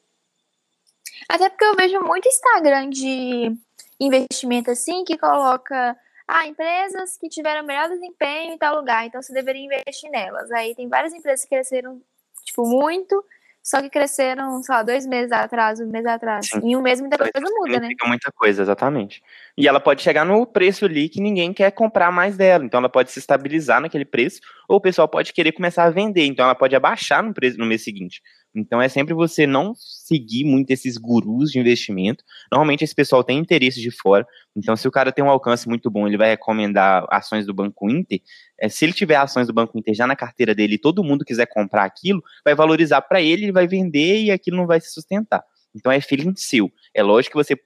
Até 1.28 1.48
porque 1.50 1.64
eu 1.64 1.74
vejo 1.74 2.00
muito 2.00 2.28
Instagram 2.28 2.88
de 2.90 3.52
investimento 3.98 4.70
assim 4.70 5.05
que 5.05 5.18
coloca 5.18 5.96
ah, 6.26 6.46
empresas 6.46 7.16
que 7.16 7.28
tiveram 7.28 7.66
melhor 7.66 7.88
desempenho 7.88 8.55
em 8.55 8.59
tal 8.59 8.76
lugar, 8.76 9.07
então 9.07 9.20
você 9.20 9.33
deveria 9.33 9.64
investir 9.64 10.09
nelas. 10.09 10.50
Aí 10.52 10.74
tem 10.74 10.88
várias 10.88 11.12
empresas 11.12 11.44
que 11.44 11.50
cresceram, 11.50 12.00
tipo, 12.44 12.64
muito, 12.64 13.24
só 13.62 13.81
que 13.81 13.88
cresceram, 13.88 14.61
sei 14.62 14.75
lá, 14.75 14.83
dois 14.83 15.07
meses 15.07 15.31
atrás, 15.31 15.79
um 15.81 15.87
mês 15.87 16.05
atrás. 16.05 16.48
Sim. 16.48 16.61
Em 16.64 16.77
um 16.77 16.83
mês 16.83 17.01
muita 17.01 17.16
coisa 17.16 17.48
muda, 17.57 17.79
né? 17.79 17.88
Muita 18.05 18.33
coisa, 18.33 18.62
exatamente. 18.62 19.22
E 19.57 19.68
ela 19.68 19.79
pode 19.79 20.03
chegar 20.03 20.25
no 20.25 20.44
preço 20.44 20.85
ali 20.85 21.09
que 21.09 21.20
ninguém 21.20 21.53
quer 21.53 21.70
comprar 21.70 22.11
mais 22.11 22.37
dela. 22.37 22.64
Então 22.64 22.79
ela 22.79 22.88
pode 22.88 23.12
se 23.12 23.20
estabilizar 23.20 23.81
naquele 23.81 24.05
preço, 24.05 24.40
ou 24.68 24.79
o 24.79 24.81
pessoal 24.81 25.07
pode 25.07 25.33
querer 25.33 25.53
começar 25.53 25.85
a 25.85 25.90
vender. 25.90 26.27
Então 26.27 26.44
ela 26.44 26.57
pode 26.57 26.75
abaixar 26.75 27.22
no 27.22 27.33
preço 27.33 27.57
no 27.57 27.64
mês 27.64 27.85
seguinte. 27.85 28.20
Então 28.54 28.80
é 28.80 28.88
sempre 28.88 29.14
você 29.14 29.46
não 29.46 29.74
seguir 29.74 30.44
muito 30.44 30.70
esses 30.70 30.98
gurus 30.98 31.50
de 31.50 31.58
investimento. 31.58 32.22
Normalmente 32.50 32.84
esse 32.84 32.94
pessoal 32.94 33.24
tem 33.24 33.38
interesse 33.38 33.80
de 33.80 33.90
fora. 33.90 34.26
Então 34.54 34.76
se 34.76 34.86
o 34.86 34.90
cara 34.90 35.10
tem 35.10 35.24
um 35.24 35.30
alcance 35.30 35.68
muito 35.68 35.90
bom, 35.90 36.06
ele 36.06 36.18
vai 36.18 36.30
recomendar 36.30 37.06
ações 37.10 37.46
do 37.46 37.54
Banco 37.54 37.90
Inter. 37.90 38.20
É, 38.60 38.68
se 38.68 38.84
ele 38.84 38.92
tiver 38.92 39.16
ações 39.16 39.46
do 39.46 39.52
Banco 39.52 39.78
Inter 39.78 39.94
já 39.94 40.06
na 40.06 40.16
carteira 40.16 40.54
dele 40.54 40.74
e 40.74 40.78
todo 40.78 41.02
mundo 41.02 41.24
quiser 41.24 41.46
comprar 41.46 41.84
aquilo, 41.84 42.22
vai 42.44 42.54
valorizar 42.54 43.00
para 43.02 43.22
ele, 43.22 43.44
ele 43.44 43.52
vai 43.52 43.66
vender 43.66 44.24
e 44.24 44.30
aquilo 44.30 44.58
não 44.58 44.66
vai 44.66 44.80
se 44.80 44.92
sustentar. 44.92 45.42
Então 45.74 45.90
é 45.90 46.00
feeling 46.00 46.34
seu. 46.36 46.70
É 46.94 47.02
lógico 47.02 47.38
que 47.38 47.44
você 47.44 47.56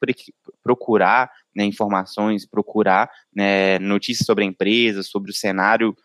procurar 0.63 1.31
né, 1.55 1.65
informações, 1.65 2.47
procurar 2.47 3.11
né, 3.35 3.79
notícias 3.81 4.25
sobre 4.25 4.45
a 4.45 4.47
empresa, 4.47 5.03
sobre 5.03 5.31
o 5.31 5.35
cenário 5.35 5.97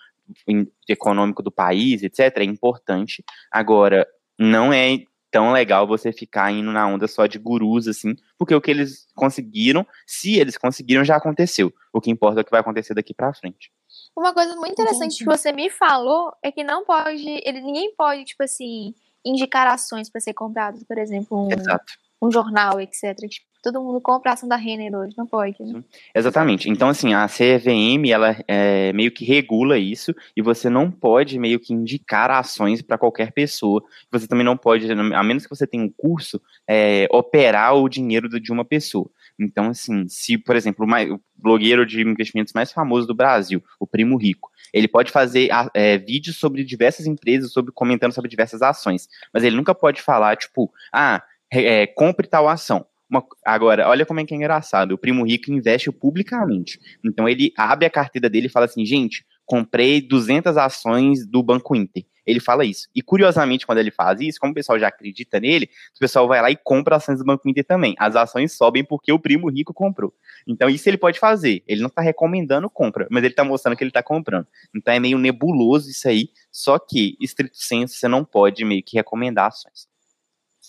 econômico 0.87 1.43
do 1.43 1.51
país, 1.51 2.03
etc. 2.03 2.37
É 2.37 2.43
importante. 2.43 3.23
Agora, 3.51 4.07
não 4.41 4.73
é 4.73 4.97
tão 5.29 5.51
legal 5.51 5.87
você 5.87 6.11
ficar 6.11 6.51
indo 6.51 6.71
na 6.71 6.85
onda 6.87 7.07
só 7.07 7.25
de 7.27 7.37
gurus, 7.37 7.87
assim, 7.87 8.15
porque 8.37 8.53
o 8.53 8.59
que 8.59 8.71
eles 8.71 9.07
conseguiram, 9.15 9.85
se 10.05 10.37
eles 10.37 10.57
conseguiram, 10.57 11.05
já 11.05 11.15
aconteceu. 11.15 11.71
O 11.93 12.01
que 12.01 12.11
importa 12.11 12.39
é 12.39 12.41
o 12.41 12.43
que 12.43 12.51
vai 12.51 12.59
acontecer 12.59 12.93
daqui 12.93 13.13
para 13.13 13.33
frente. 13.33 13.71
Uma 14.17 14.33
coisa 14.33 14.55
muito 14.55 14.73
interessante 14.73 15.19
que 15.19 15.25
você 15.25 15.53
me 15.53 15.69
falou 15.69 16.33
é 16.43 16.51
que 16.51 16.63
não 16.63 16.83
pode, 16.83 17.23
ele, 17.45 17.61
ninguém 17.61 17.93
pode, 17.95 18.25
tipo 18.25 18.43
assim, 18.43 18.93
indicar 19.23 19.67
ações 19.67 20.09
para 20.09 20.19
ser 20.19 20.33
compradas, 20.33 20.83
por 20.83 20.97
exemplo, 20.97 21.47
um, 21.47 21.51
Exato. 21.51 21.93
um 22.21 22.31
jornal, 22.31 22.81
etc. 22.81 23.15
Tipo, 23.15 23.45
todo 23.61 23.81
mundo 23.81 24.01
compra 24.01 24.31
a 24.31 24.33
ação 24.33 24.49
da 24.49 24.55
Renner 24.55 24.93
hoje, 24.95 25.13
não 25.17 25.27
pode, 25.27 25.61
né? 25.63 25.83
Exatamente. 26.15 26.69
Então, 26.69 26.89
assim, 26.89 27.13
a 27.13 27.27
CVM, 27.27 28.09
ela 28.11 28.35
é, 28.47 28.91
meio 28.93 29.11
que 29.11 29.23
regula 29.23 29.77
isso 29.77 30.13
e 30.35 30.41
você 30.41 30.69
não 30.69 30.89
pode 30.89 31.37
meio 31.37 31.59
que 31.59 31.73
indicar 31.73 32.31
ações 32.31 32.81
para 32.81 32.97
qualquer 32.97 33.31
pessoa. 33.31 33.83
Você 34.11 34.27
também 34.27 34.45
não 34.45 34.57
pode, 34.57 34.91
a 34.91 35.23
menos 35.23 35.43
que 35.43 35.49
você 35.49 35.67
tenha 35.67 35.83
um 35.83 35.89
curso, 35.89 36.41
é, 36.67 37.07
operar 37.11 37.75
o 37.75 37.87
dinheiro 37.87 38.27
de 38.27 38.51
uma 38.51 38.65
pessoa. 38.65 39.09
Então, 39.39 39.69
assim, 39.69 40.07
se, 40.07 40.37
por 40.37 40.55
exemplo, 40.55 40.85
o 40.85 41.19
blogueiro 41.35 41.85
de 41.85 42.01
investimentos 42.01 42.53
mais 42.53 42.71
famoso 42.71 43.07
do 43.07 43.15
Brasil, 43.15 43.63
o 43.79 43.87
Primo 43.87 44.17
Rico, 44.17 44.51
ele 44.73 44.87
pode 44.87 45.11
fazer 45.11 45.49
é, 45.73 45.97
vídeos 45.97 46.37
sobre 46.37 46.63
diversas 46.63 47.05
empresas, 47.05 47.51
sobre 47.51 47.71
comentando 47.71 48.13
sobre 48.13 48.29
diversas 48.29 48.61
ações, 48.61 49.07
mas 49.33 49.43
ele 49.43 49.55
nunca 49.55 49.75
pode 49.75 50.01
falar, 50.01 50.35
tipo, 50.37 50.71
ah, 50.93 51.21
é, 51.51 51.85
compre 51.87 52.27
tal 52.27 52.47
ação. 52.47 52.85
Uma, 53.11 53.25
agora, 53.45 53.89
olha 53.89 54.05
como 54.05 54.21
é 54.21 54.25
que 54.25 54.33
é 54.33 54.37
engraçado. 54.37 54.93
O 54.93 54.97
primo 54.97 55.25
rico 55.25 55.51
investe 55.51 55.91
publicamente. 55.91 56.79
Então 57.03 57.27
ele 57.27 57.51
abre 57.57 57.85
a 57.85 57.89
carteira 57.89 58.29
dele 58.29 58.47
e 58.47 58.49
fala 58.49 58.65
assim, 58.65 58.85
gente, 58.85 59.25
comprei 59.45 60.01
200 60.01 60.55
ações 60.55 61.27
do 61.27 61.43
Banco 61.43 61.75
Inter. 61.75 62.05
Ele 62.25 62.39
fala 62.39 62.63
isso. 62.63 62.87
E 62.95 63.01
curiosamente, 63.01 63.65
quando 63.65 63.79
ele 63.79 63.91
faz 63.91 64.21
isso, 64.21 64.39
como 64.39 64.51
o 64.51 64.55
pessoal 64.55 64.79
já 64.79 64.87
acredita 64.87 65.41
nele, 65.41 65.69
o 65.93 65.99
pessoal 65.99 66.25
vai 66.25 66.41
lá 66.41 66.49
e 66.49 66.55
compra 66.55 66.95
ações 66.95 67.19
do 67.19 67.25
Banco 67.25 67.49
Inter 67.49 67.65
também. 67.65 67.95
As 67.99 68.15
ações 68.15 68.55
sobem 68.55 68.81
porque 68.81 69.11
o 69.11 69.19
primo 69.19 69.49
rico 69.49 69.73
comprou. 69.73 70.13
Então 70.47 70.69
isso 70.69 70.87
ele 70.87 70.97
pode 70.97 71.19
fazer. 71.19 71.63
Ele 71.67 71.81
não 71.81 71.89
está 71.89 72.01
recomendando 72.01 72.69
compra, 72.69 73.07
mas 73.11 73.25
ele 73.25 73.33
está 73.33 73.43
mostrando 73.43 73.75
que 73.75 73.83
ele 73.83 73.89
está 73.89 74.01
comprando. 74.01 74.47
Então 74.73 74.93
é 74.93 75.01
meio 75.01 75.17
nebuloso 75.17 75.89
isso 75.89 76.07
aí. 76.07 76.29
Só 76.49 76.79
que, 76.79 77.17
estrito 77.19 77.57
senso, 77.57 77.95
você 77.95 78.07
não 78.07 78.23
pode 78.23 78.63
meio 78.63 78.83
que 78.83 78.95
recomendar 78.95 79.47
ações. 79.47 79.89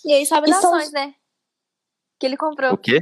E 0.03 0.11
aí 0.11 0.25
sobe 0.25 0.51
as 0.51 0.57
ações, 0.57 0.91
né? 0.91 1.13
Que 2.23 2.27
ele 2.27 2.37
comprou. 2.37 2.71
O 2.71 2.77
quê? 2.77 3.01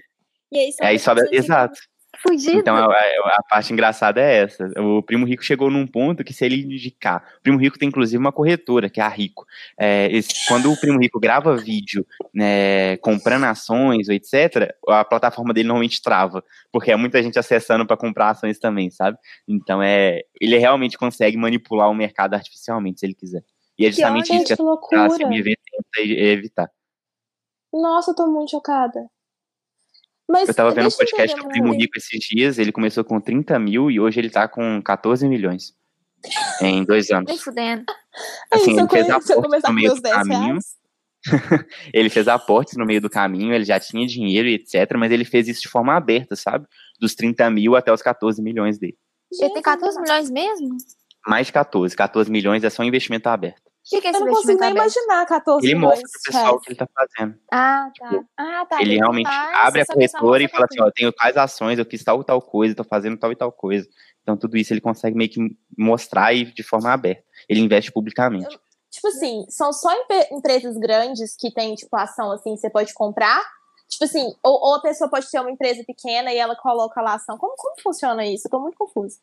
E 0.51 0.57
aí 0.57 0.71
sobe, 0.71 0.83
é, 0.83 0.87
aí 0.87 0.99
sobe 0.99 1.21
exato. 1.31 1.79
Fugido. 2.17 2.57
Então 2.57 2.75
a, 2.75 2.85
a, 2.85 3.43
parte 3.49 3.71
engraçada 3.71 4.19
é 4.19 4.43
essa. 4.43 4.67
O 4.79 5.01
Primo 5.01 5.25
Rico 5.25 5.43
chegou 5.43 5.69
num 5.69 5.87
ponto 5.87 6.23
que 6.23 6.33
se 6.33 6.43
ele 6.43 6.61
indicar. 6.61 7.23
O 7.37 7.41
Primo 7.41 7.57
Rico 7.57 7.77
tem 7.77 7.87
inclusive 7.87 8.17
uma 8.17 8.31
corretora, 8.31 8.89
que 8.89 8.99
é 8.99 9.03
a 9.03 9.07
Rico. 9.07 9.45
É, 9.79 10.09
esse, 10.11 10.45
quando 10.47 10.71
o 10.71 10.77
Primo 10.77 10.99
Rico 10.99 11.19
grava 11.19 11.55
vídeo 11.55 12.05
né, 12.33 12.97
comprando 12.97 13.45
ações, 13.45 14.09
etc., 14.09 14.75
a 14.89 15.05
plataforma 15.05 15.53
dele 15.53 15.67
normalmente 15.67 16.01
trava. 16.01 16.43
Porque 16.71 16.91
é 16.91 16.95
muita 16.95 17.21
gente 17.23 17.39
acessando 17.39 17.85
para 17.85 17.95
comprar 17.95 18.31
ações 18.31 18.59
também, 18.59 18.89
sabe? 18.89 19.17
Então 19.47 19.81
é. 19.81 20.21
Ele 20.39 20.57
realmente 20.57 20.97
consegue 20.97 21.37
manipular 21.37 21.89
o 21.89 21.93
mercado 21.93 22.33
artificialmente, 22.33 22.99
se 22.99 23.05
ele 23.05 23.13
quiser. 23.13 23.43
E 23.77 23.85
é 23.85 23.91
justamente 23.91 24.27
que 24.27 24.35
isso 24.53 24.79
que, 24.89 24.95
a 24.95 25.07
CMV 25.07 25.43
tenta 25.43 26.09
evitar. 26.09 26.71
Nossa, 27.73 28.11
eu 28.11 28.15
tô 28.15 28.27
muito 28.27 28.51
chocada. 28.51 29.09
Mas 30.27 30.47
eu 30.47 30.55
tava 30.55 30.71
vendo 30.71 30.87
um 30.87 30.91
podcast 30.91 31.35
do 31.35 31.47
Primo 31.49 31.73
Rico 31.73 31.97
esses 31.97 32.19
dias, 32.19 32.57
ele 32.57 32.71
começou 32.71 33.03
com 33.03 33.19
30 33.19 33.59
mil 33.59 33.91
e 33.91 33.99
hoje 33.99 34.19
ele 34.19 34.29
tá 34.29 34.47
com 34.47 34.81
14 34.81 35.27
milhões. 35.27 35.75
Em 36.61 36.83
dois 36.83 37.09
anos. 37.09 37.27
Nem 37.27 37.37
fudendo. 37.37 37.83
Assim, 38.49 38.79
ele 38.79 38.87
fez 38.87 39.09
aportes 39.09 39.63
no 39.63 39.73
meio 39.73 39.95
do 39.95 40.01
10 40.01 40.15
caminho. 40.15 40.57
ele 41.93 42.09
fez 42.09 42.27
aportes 42.27 42.77
no 42.77 42.85
meio 42.85 43.01
do 43.01 43.09
caminho, 43.09 43.53
ele 43.53 43.65
já 43.65 43.79
tinha 43.79 44.07
dinheiro 44.07 44.47
e 44.47 44.55
etc, 44.55 44.95
mas 44.97 45.11
ele 45.11 45.25
fez 45.25 45.47
isso 45.47 45.61
de 45.61 45.67
forma 45.67 45.95
aberta, 45.95 46.35
sabe? 46.35 46.65
Dos 46.99 47.13
30 47.13 47.49
mil 47.49 47.75
até 47.75 47.91
os 47.91 48.01
14 48.01 48.41
milhões 48.41 48.79
dele. 48.79 48.97
Ele 49.31 49.53
tem 49.53 49.61
14 49.61 50.01
milhões 50.01 50.29
mesmo? 50.29 50.77
Mais 51.27 51.47
de 51.47 51.53
14. 51.53 51.95
14 51.95 52.31
milhões 52.31 52.63
é 52.63 52.69
só 52.69 52.81
um 52.81 52.85
investimento 52.85 53.29
aberto. 53.29 53.70
Que, 53.83 53.95
é 53.97 54.09
Eu 54.09 54.19
não 54.19 54.27
consigo 54.27 54.59
nem 54.59 54.69
aberto? 54.71 54.93
imaginar 54.95 55.25
14 55.25 55.65
Ele 55.65 55.75
mostra 55.75 56.01
pro 56.01 56.21
pessoal 56.23 56.43
reais. 56.43 56.55
o 56.55 56.59
que 56.61 56.69
ele 56.69 56.75
tá 56.77 56.87
fazendo. 56.93 57.39
Ah, 57.51 57.91
tá. 57.99 58.09
Tipo, 58.09 58.25
ah, 58.37 58.65
tá. 58.69 58.81
ele 58.81 58.89
Tem 58.91 58.99
realmente 58.99 59.27
mais, 59.27 59.57
abre 59.65 59.81
a 59.81 59.85
corretora 59.85 60.43
e 60.43 60.47
fala 60.47 60.65
assim, 60.69 60.81
ó, 60.81 60.85
eu 60.87 60.91
tenho 60.91 61.11
tais 61.11 61.35
ações, 61.37 61.79
eu 61.79 61.85
fiz 61.85 62.03
tal 62.03 62.21
e 62.21 62.23
tal 62.23 62.41
coisa, 62.41 62.75
tô 62.75 62.83
fazendo 62.83 63.17
tal 63.17 63.31
e 63.31 63.35
tal 63.35 63.51
coisa. 63.51 63.87
Então 64.21 64.37
tudo 64.37 64.55
isso 64.55 64.71
ele 64.71 64.81
consegue 64.81 65.17
meio 65.17 65.29
que 65.31 65.39
mostrar 65.77 66.31
e 66.33 66.45
de 66.45 66.61
forma 66.63 66.91
aberta. 66.93 67.23
Ele 67.49 67.59
investe 67.59 67.91
publicamente. 67.91 68.59
Tipo 68.91 69.07
assim, 69.07 69.45
são 69.49 69.73
só 69.73 69.91
empre- 69.93 70.27
empresas 70.31 70.77
grandes 70.77 71.35
que 71.35 71.51
tem, 71.51 71.73
tipo, 71.75 71.95
ação 71.95 72.31
assim, 72.31 72.55
você 72.55 72.69
pode 72.69 72.93
comprar. 72.93 73.41
Tipo 73.89 74.03
assim, 74.05 74.25
ou, 74.43 74.53
ou 74.53 74.75
a 74.75 74.81
pessoa 74.81 75.09
pode 75.09 75.29
ter 75.29 75.39
uma 75.39 75.49
empresa 75.51 75.83
pequena 75.87 76.31
e 76.31 76.37
ela 76.37 76.55
coloca 76.55 77.01
lá 77.01 77.13
a 77.13 77.15
ação. 77.15 77.37
Como, 77.37 77.55
como 77.57 77.81
funciona 77.81 78.25
isso? 78.25 78.47
Eu 78.47 78.51
tô 78.51 78.59
muito 78.59 78.77
confusa. 78.77 79.17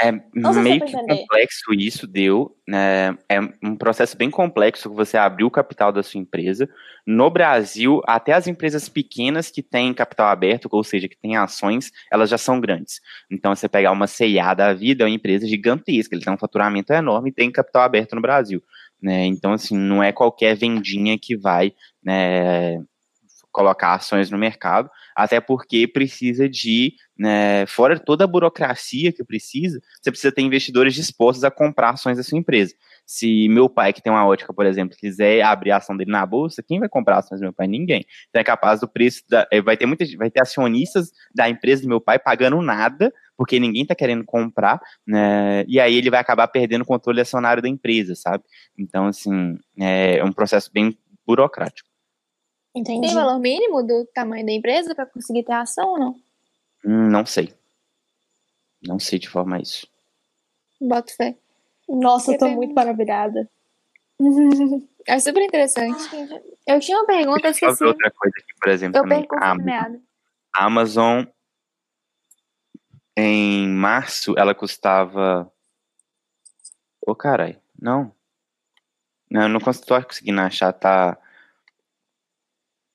É 0.00 0.10
Não 0.34 0.54
meio 0.54 0.80
dá 0.80 0.86
que 0.86 0.92
complexo 0.92 1.72
isso, 1.72 2.06
deu. 2.06 2.56
Né? 2.66 3.16
É 3.28 3.40
um 3.62 3.76
processo 3.76 4.16
bem 4.16 4.30
complexo 4.30 4.90
que 4.90 4.96
você 4.96 5.16
abriu 5.16 5.46
o 5.46 5.50
capital 5.50 5.92
da 5.92 6.02
sua 6.02 6.20
empresa. 6.20 6.68
No 7.06 7.30
Brasil, 7.30 8.00
até 8.06 8.32
as 8.32 8.46
empresas 8.46 8.88
pequenas 8.88 9.50
que 9.50 9.62
têm 9.62 9.94
capital 9.94 10.28
aberto, 10.28 10.68
ou 10.70 10.82
seja, 10.82 11.08
que 11.08 11.16
têm 11.16 11.36
ações, 11.36 11.92
elas 12.10 12.28
já 12.28 12.38
são 12.38 12.60
grandes. 12.60 13.00
Então, 13.30 13.54
você 13.54 13.68
pegar 13.68 13.92
uma 13.92 14.06
CIA 14.06 14.54
da 14.54 14.72
vida, 14.72 15.04
é 15.04 15.06
uma 15.06 15.14
empresa 15.14 15.46
gigantesca, 15.46 16.14
ele 16.14 16.24
tem 16.24 16.32
um 16.32 16.38
faturamento 16.38 16.92
enorme 16.92 17.30
e 17.30 17.32
tem 17.32 17.50
capital 17.52 17.82
aberto 17.82 18.16
no 18.16 18.22
Brasil. 18.22 18.62
Né? 19.00 19.26
Então, 19.26 19.52
assim, 19.52 19.76
não 19.76 20.02
é 20.02 20.12
qualquer 20.12 20.56
vendinha 20.56 21.18
que 21.18 21.36
vai 21.36 21.72
né, 22.02 22.78
colocar 23.54 23.94
ações 23.94 24.32
no 24.32 24.36
mercado, 24.36 24.90
até 25.14 25.40
porque 25.40 25.86
precisa 25.86 26.48
de, 26.48 26.94
né, 27.16 27.64
fora 27.66 27.96
toda 28.00 28.24
a 28.24 28.26
burocracia 28.26 29.12
que 29.12 29.22
precisa, 29.22 29.80
você 30.02 30.10
precisa 30.10 30.34
ter 30.34 30.42
investidores 30.42 30.92
dispostos 30.92 31.44
a 31.44 31.52
comprar 31.52 31.90
ações 31.90 32.16
da 32.16 32.24
sua 32.24 32.36
empresa. 32.36 32.74
Se 33.06 33.48
meu 33.48 33.68
pai, 33.68 33.92
que 33.92 34.02
tem 34.02 34.12
uma 34.12 34.26
ótica, 34.26 34.52
por 34.52 34.66
exemplo, 34.66 34.96
quiser 34.98 35.40
abrir 35.42 35.70
a 35.70 35.76
ação 35.76 35.96
dele 35.96 36.10
na 36.10 36.26
bolsa, 36.26 36.64
quem 36.64 36.80
vai 36.80 36.88
comprar 36.88 37.18
ações 37.18 37.40
do 37.40 37.44
meu 37.44 37.52
pai? 37.52 37.68
Ninguém. 37.68 38.04
Então 38.28 38.40
é 38.40 38.44
capaz 38.44 38.80
do 38.80 38.88
preço, 38.88 39.22
da, 39.30 39.46
eh, 39.52 39.62
vai 39.62 39.76
ter 39.76 39.86
muita, 39.86 40.04
vai 40.18 40.30
ter 40.30 40.42
acionistas 40.42 41.12
da 41.32 41.48
empresa 41.48 41.82
do 41.82 41.88
meu 41.88 42.00
pai 42.00 42.18
pagando 42.18 42.60
nada, 42.60 43.12
porque 43.36 43.60
ninguém 43.60 43.82
está 43.82 43.94
querendo 43.94 44.24
comprar, 44.24 44.80
né, 45.06 45.64
e 45.68 45.78
aí 45.78 45.94
ele 45.94 46.10
vai 46.10 46.18
acabar 46.18 46.48
perdendo 46.48 46.82
o 46.82 46.86
controle 46.86 47.20
acionário 47.20 47.62
da 47.62 47.68
empresa, 47.68 48.16
sabe? 48.16 48.42
Então, 48.76 49.06
assim, 49.06 49.56
é 49.78 50.24
um 50.24 50.32
processo 50.32 50.70
bem 50.72 50.98
burocrático. 51.24 51.93
Entendi. 52.74 53.06
Tem 53.06 53.14
valor 53.14 53.38
mínimo 53.38 53.82
do 53.82 54.04
tamanho 54.06 54.44
da 54.44 54.52
empresa 54.52 54.94
pra 54.94 55.06
conseguir 55.06 55.44
ter 55.44 55.52
ação 55.52 55.90
ou 55.90 55.98
não? 55.98 56.10
Hum, 56.84 57.08
Não 57.10 57.24
sei. 57.24 57.54
Não 58.82 58.98
sei 58.98 59.18
de 59.18 59.28
forma 59.28 59.58
isso. 59.60 59.86
Boto 60.80 61.14
fé. 61.16 61.36
Nossa, 61.88 62.32
eu 62.32 62.38
tô 62.38 62.48
muito 62.48 62.74
maravilhada. 62.74 63.48
É 65.06 65.18
super 65.18 65.42
interessante. 65.42 66.02
Eu 66.66 66.80
tinha 66.80 66.96
uma 66.96 67.06
pergunta, 67.06 67.40
eu 67.40 67.42
Deixa 67.42 67.66
eu 67.66 67.72
esqueci. 67.72 67.84
outra 67.84 68.10
coisa 68.10 68.34
aqui, 68.38 68.54
por 68.58 68.70
exemplo, 68.70 68.96
Eu 68.96 69.02
também. 69.02 69.26
A 69.38 69.54
fio 69.54 69.62
meado. 69.62 70.02
a 70.56 70.64
Amazon, 70.64 71.24
em 73.14 73.68
março, 73.68 74.34
ela 74.38 74.54
custava... 74.54 75.52
Ô, 77.06 77.14
caralho, 77.14 77.60
não. 77.78 78.14
Não, 79.30 79.42
eu 79.42 79.48
não 79.50 79.60
tô 79.60 80.02
conseguindo 80.06 80.40
achar, 80.40 80.72
tá... 80.72 81.18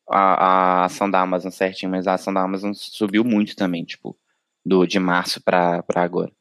A, 0.10 0.82
a 0.82 0.86
ação 0.86 1.10
da 1.10 1.22
Amazon 1.22 1.52
certinho, 1.52 1.92
mas 1.92 2.08
a 2.08 2.16
ação 2.16 2.34
da 2.34 2.42
Amazon 2.42 2.72
subiu 2.74 3.24
muito 3.24 3.56
também, 3.56 3.84
tipo, 3.84 4.18
do, 4.66 4.86
de 4.86 5.00
março 5.00 5.42
pra, 5.44 5.84
pra 5.84 6.02
agora. 6.04 6.32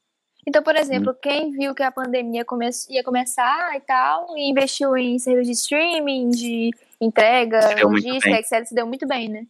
Então, 0.47 0.63
por 0.63 0.75
exemplo, 0.75 1.13
quem 1.21 1.51
viu 1.51 1.75
que 1.75 1.83
a 1.83 1.91
pandemia 1.91 2.43
come 2.43 2.67
ia 2.89 3.03
começar 3.03 3.75
e 3.75 3.81
tal, 3.81 4.35
e 4.35 4.49
investiu 4.49 4.97
em 4.97 5.19
serviço 5.19 5.51
de 5.51 5.51
streaming, 5.57 6.29
de 6.29 6.71
entrega, 6.99 7.59
logística, 7.83 8.31
etc. 8.31 8.65
Se 8.65 8.73
deu 8.73 8.87
muito 8.87 9.07
bem, 9.07 9.29
né? 9.29 9.45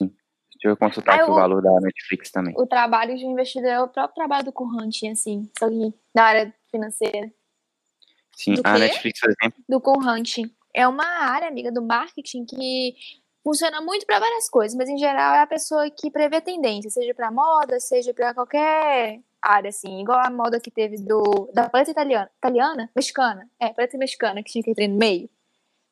Deixa 0.00 0.68
eu 0.68 0.76
consultar 0.76 1.12
Ah, 1.12 1.14
aqui 1.22 1.24
o 1.24 1.32
eu- 1.32 1.34
valor 1.34 1.60
da 1.62 1.80
Netflix 1.80 2.30
também. 2.30 2.54
O 2.56 2.66
trabalho 2.66 3.16
de 3.16 3.24
um 3.26 3.32
investidor 3.32 3.68
é 3.68 3.80
o 3.80 3.88
próprio 3.88 4.14
trabalho 4.14 4.44
do 4.44 4.52
Current, 4.52 5.02
assim, 5.10 5.48
só 5.58 5.68
que 5.68 5.92
da 6.14 6.24
área 6.24 6.54
financeira. 6.70 7.32
Sim, 8.36 8.54
Do 8.54 8.62
a 8.64 8.72
quê? 8.74 8.78
Netflix, 8.78 9.20
por 9.20 9.30
exemplo, 9.30 9.62
Do 9.68 9.80
Current. 9.80 10.38
É 10.74 10.86
uma 10.88 11.04
área, 11.04 11.48
amiga, 11.48 11.70
do 11.70 11.82
marketing 11.82 12.44
que 12.44 12.94
funciona 13.44 13.80
muito 13.80 14.06
para 14.06 14.20
várias 14.20 14.48
coisas, 14.48 14.76
mas 14.76 14.88
em 14.88 14.96
geral 14.96 15.34
é 15.34 15.40
a 15.40 15.46
pessoa 15.46 15.90
que 15.90 16.10
prevê 16.10 16.40
tendência, 16.40 16.90
seja 16.90 17.14
para 17.14 17.30
moda, 17.30 17.78
seja 17.80 18.14
para 18.14 18.32
qualquer 18.32 19.20
área, 19.40 19.68
assim, 19.68 20.00
igual 20.00 20.20
a 20.24 20.30
moda 20.30 20.60
que 20.60 20.70
teve 20.70 20.96
do 20.96 21.50
da 21.52 21.68
paleta 21.68 21.90
italiana, 21.90 22.30
italiana, 22.38 22.90
mexicana, 22.94 23.50
é, 23.58 23.72
paleta 23.72 23.98
mexicana 23.98 24.42
que 24.42 24.52
tinha 24.52 24.62
que 24.62 24.70
entrar 24.70 24.88
no 24.88 24.96
meio, 24.96 25.28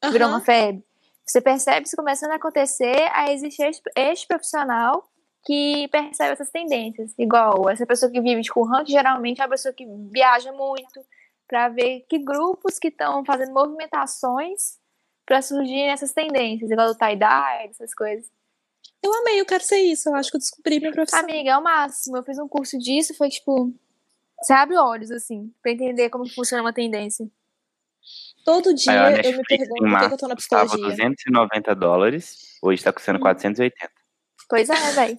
que 0.01 0.11
virou 0.11 0.29
uma 0.29 0.41
febre. 0.41 0.85
Você 1.27 1.41
percebe 1.41 1.87
isso 1.87 1.97
começando 1.97 2.33
a 2.33 2.37
acontecer, 2.37 3.09
aí 3.13 3.35
existe 3.35 3.63
este, 3.97 4.27
profissional 4.27 5.09
que 5.45 5.89
percebe 5.89 6.33
essas 6.33 6.51
tendências. 6.51 7.13
Igual 7.19 7.69
essa 7.69 7.87
pessoa 7.87 8.11
que 8.11 8.21
vive 8.21 8.43
de 8.43 8.51
current, 8.51 8.89
geralmente 8.89 9.41
é 9.41 9.45
a 9.45 9.49
pessoa 9.49 9.73
que 9.73 9.87
viaja 10.13 10.53
muito 10.53 11.01
para 11.51 11.69
ver 11.69 12.07
que 12.09 12.17
grupos 12.17 12.79
que 12.79 12.87
estão 12.87 13.25
fazendo 13.25 13.53
movimentações 13.53 14.79
para 15.27 15.43
surgir 15.43 15.83
essas 15.83 16.13
tendências, 16.13 16.71
igual 16.71 16.87
do 16.87 16.97
tie-dye, 16.97 17.69
essas 17.69 17.93
coisas. 17.93 18.31
Eu 19.03 19.13
amei, 19.15 19.41
eu 19.41 19.47
quero 19.47 19.65
ser 19.65 19.79
isso. 19.79 20.09
Eu 20.09 20.15
acho 20.15 20.31
que 20.31 20.37
eu 20.37 20.41
descobri 20.41 20.79
minha 20.79 20.93
profissão. 20.93 21.19
Amiga, 21.19 21.51
é 21.51 21.59
o 21.59 21.63
máximo. 21.63 22.17
Eu 22.17 22.23
fiz 22.23 22.39
um 22.39 22.47
curso 22.47 22.79
disso, 22.79 23.17
foi 23.17 23.29
tipo. 23.29 23.75
Você 24.41 24.53
abre 24.53 24.77
olhos, 24.77 25.11
assim, 25.11 25.53
pra 25.61 25.73
entender 25.73 26.09
como 26.09 26.29
funciona 26.29 26.63
uma 26.63 26.73
tendência. 26.73 27.29
Todo 28.45 28.73
dia 28.73 28.93
a 28.93 29.11
eu 29.11 29.37
me 29.37 29.43
pergunto 29.45 29.75
por 29.75 30.09
que 30.09 30.15
eu 30.15 30.19
tô 30.19 30.29
na 30.29 30.35
custava 30.35 30.67
psicologia. 30.67 30.97
290 30.97 31.75
dólares, 31.75 32.59
hoje 32.63 32.83
tá 32.83 32.93
custando 32.93 33.19
Hum. 33.19 33.23
480. 33.23 33.91
Pois 34.49 34.71
é, 34.71 34.93
velho. 34.93 35.19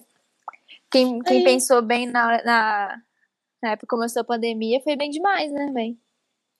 Quem, 0.90 1.20
quem 1.20 1.38
Aí. 1.38 1.44
pensou 1.44 1.80
bem 1.82 2.06
na, 2.06 2.42
na, 2.42 3.02
na 3.62 3.70
época 3.70 3.86
que 3.86 3.90
começou 3.90 4.22
a 4.22 4.24
pandemia 4.24 4.80
foi 4.80 4.96
bem 4.96 5.10
demais, 5.10 5.52
né, 5.52 5.70
velho? 5.72 5.96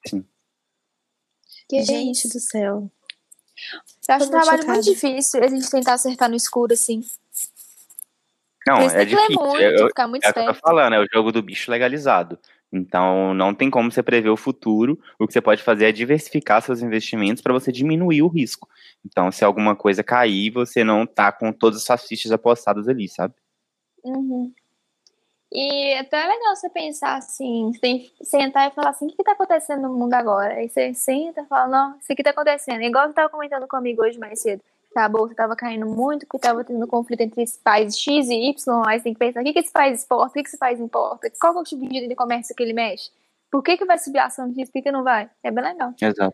Sim. 0.07 0.25
Que 1.69 1.83
Gente 1.83 2.25
isso. 2.27 2.29
do 2.29 2.39
céu. 2.39 2.91
Eu 4.09 4.15
acho 4.15 4.25
um 4.25 4.29
muito 4.29 4.41
trabalho 4.43 4.65
muito 4.67 4.77
chocada. 4.77 4.81
difícil 4.81 5.43
a 5.43 5.47
gente 5.47 5.69
tentar 5.69 5.93
acertar 5.93 6.29
no 6.29 6.35
escuro, 6.35 6.73
assim. 6.73 7.01
Não, 8.67 8.77
é 8.77 8.87
tem 8.89 8.89
que 9.07 9.15
ler 9.15 9.27
difícil. 9.27 9.41
muito, 9.45 9.61
Eu- 9.61 9.87
ficar 9.87 10.07
muito 10.07 10.23
é 10.25 10.29
o 10.29 10.33
que 10.33 10.39
eu 10.39 10.45
tô 10.47 10.53
falando, 10.55 10.93
é 10.93 10.99
o 10.99 11.07
jogo 11.13 11.31
do 11.31 11.41
bicho 11.41 11.69
legalizado. 11.71 12.37
Então, 12.71 13.33
não 13.35 13.53
tem 13.53 13.69
como 13.69 13.91
você 13.91 14.01
prever 14.01 14.29
o 14.29 14.37
futuro. 14.37 14.99
O 15.19 15.27
que 15.27 15.33
você 15.33 15.41
pode 15.41 15.61
fazer 15.61 15.85
é 15.85 15.91
diversificar 15.91 16.59
seus 16.61 16.81
investimentos 16.81 17.41
para 17.43 17.53
você 17.53 17.71
diminuir 17.71 18.23
o 18.23 18.27
risco. 18.27 18.67
Então, 19.05 19.31
se 19.31 19.45
alguma 19.45 19.75
coisa 19.75 20.03
cair, 20.03 20.49
você 20.49 20.83
não 20.83 21.05
tá 21.05 21.31
com 21.31 21.53
todas 21.53 21.77
as 21.79 21.83
suas 21.85 22.07
fichas 22.07 22.31
apostadas 22.31 22.87
ali, 22.87 23.07
sabe? 23.07 23.35
Uhum. 24.03 24.51
E 25.55 25.93
até 25.99 26.23
é 26.23 26.27
legal 26.27 26.55
você 26.55 26.67
pensar 26.67 27.15
assim, 27.15 27.71
você 27.71 27.79
tem 27.79 27.99
que 27.99 28.25
sentar 28.25 28.67
e 28.67 28.73
falar 28.73 28.89
assim, 28.89 29.05
o 29.05 29.09
que, 29.09 29.17
que 29.17 29.23
tá 29.23 29.33
acontecendo 29.33 29.83
no 29.83 29.93
mundo 29.93 30.13
agora? 30.15 30.55
Aí 30.55 30.67
você 30.67 30.95
senta 30.95 31.41
e 31.41 31.45
fala, 31.45 31.67
não, 31.67 31.99
isso 31.99 32.11
aqui 32.11 32.23
tá 32.23 32.31
acontecendo. 32.31 32.81
Igual 32.81 33.07
você 33.07 33.13
tava 33.13 33.29
comentando 33.29 33.67
comigo 33.67 34.01
hoje 34.03 34.17
mais 34.17 34.41
cedo. 34.41 34.63
que 34.91 34.97
A 34.97 35.07
bolsa 35.07 35.35
tava 35.35 35.55
caindo 35.55 35.85
muito, 35.85 36.25
porque 36.25 36.39
tava 36.39 36.63
tendo 36.63 36.87
conflito 36.87 37.21
entre 37.21 37.43
esses 37.43 37.57
países 37.57 37.99
X 37.99 38.29
e 38.29 38.49
Y, 38.49 38.83
aí 38.87 38.97
você 38.97 39.03
tem 39.03 39.13
que 39.13 39.19
pensar, 39.19 39.41
o 39.41 39.43
que, 39.43 39.53
que 39.53 39.59
esse 39.59 39.71
país 39.71 39.99
exporta, 39.99 40.29
o 40.29 40.33
que, 40.33 40.41
que 40.41 40.49
esse 40.49 40.57
país 40.57 40.79
importa, 40.79 41.31
qual 41.39 41.53
que 41.53 41.59
é 41.59 41.61
o 41.61 41.63
tipo 41.63 41.87
de 41.87 42.15
comércio 42.15 42.55
que 42.55 42.63
ele 42.63 42.73
mexe? 42.73 43.11
Por 43.51 43.61
que, 43.61 43.77
que 43.77 43.85
vai 43.85 43.99
subir 43.99 44.17
a 44.17 44.25
ação 44.25 44.49
disso, 44.49 44.71
por 44.71 44.79
que, 44.79 44.81
que 44.81 44.91
não 44.91 45.03
vai? 45.03 45.29
É 45.43 45.51
bem 45.51 45.63
legal. 45.63 45.93
Exato. 46.01 46.33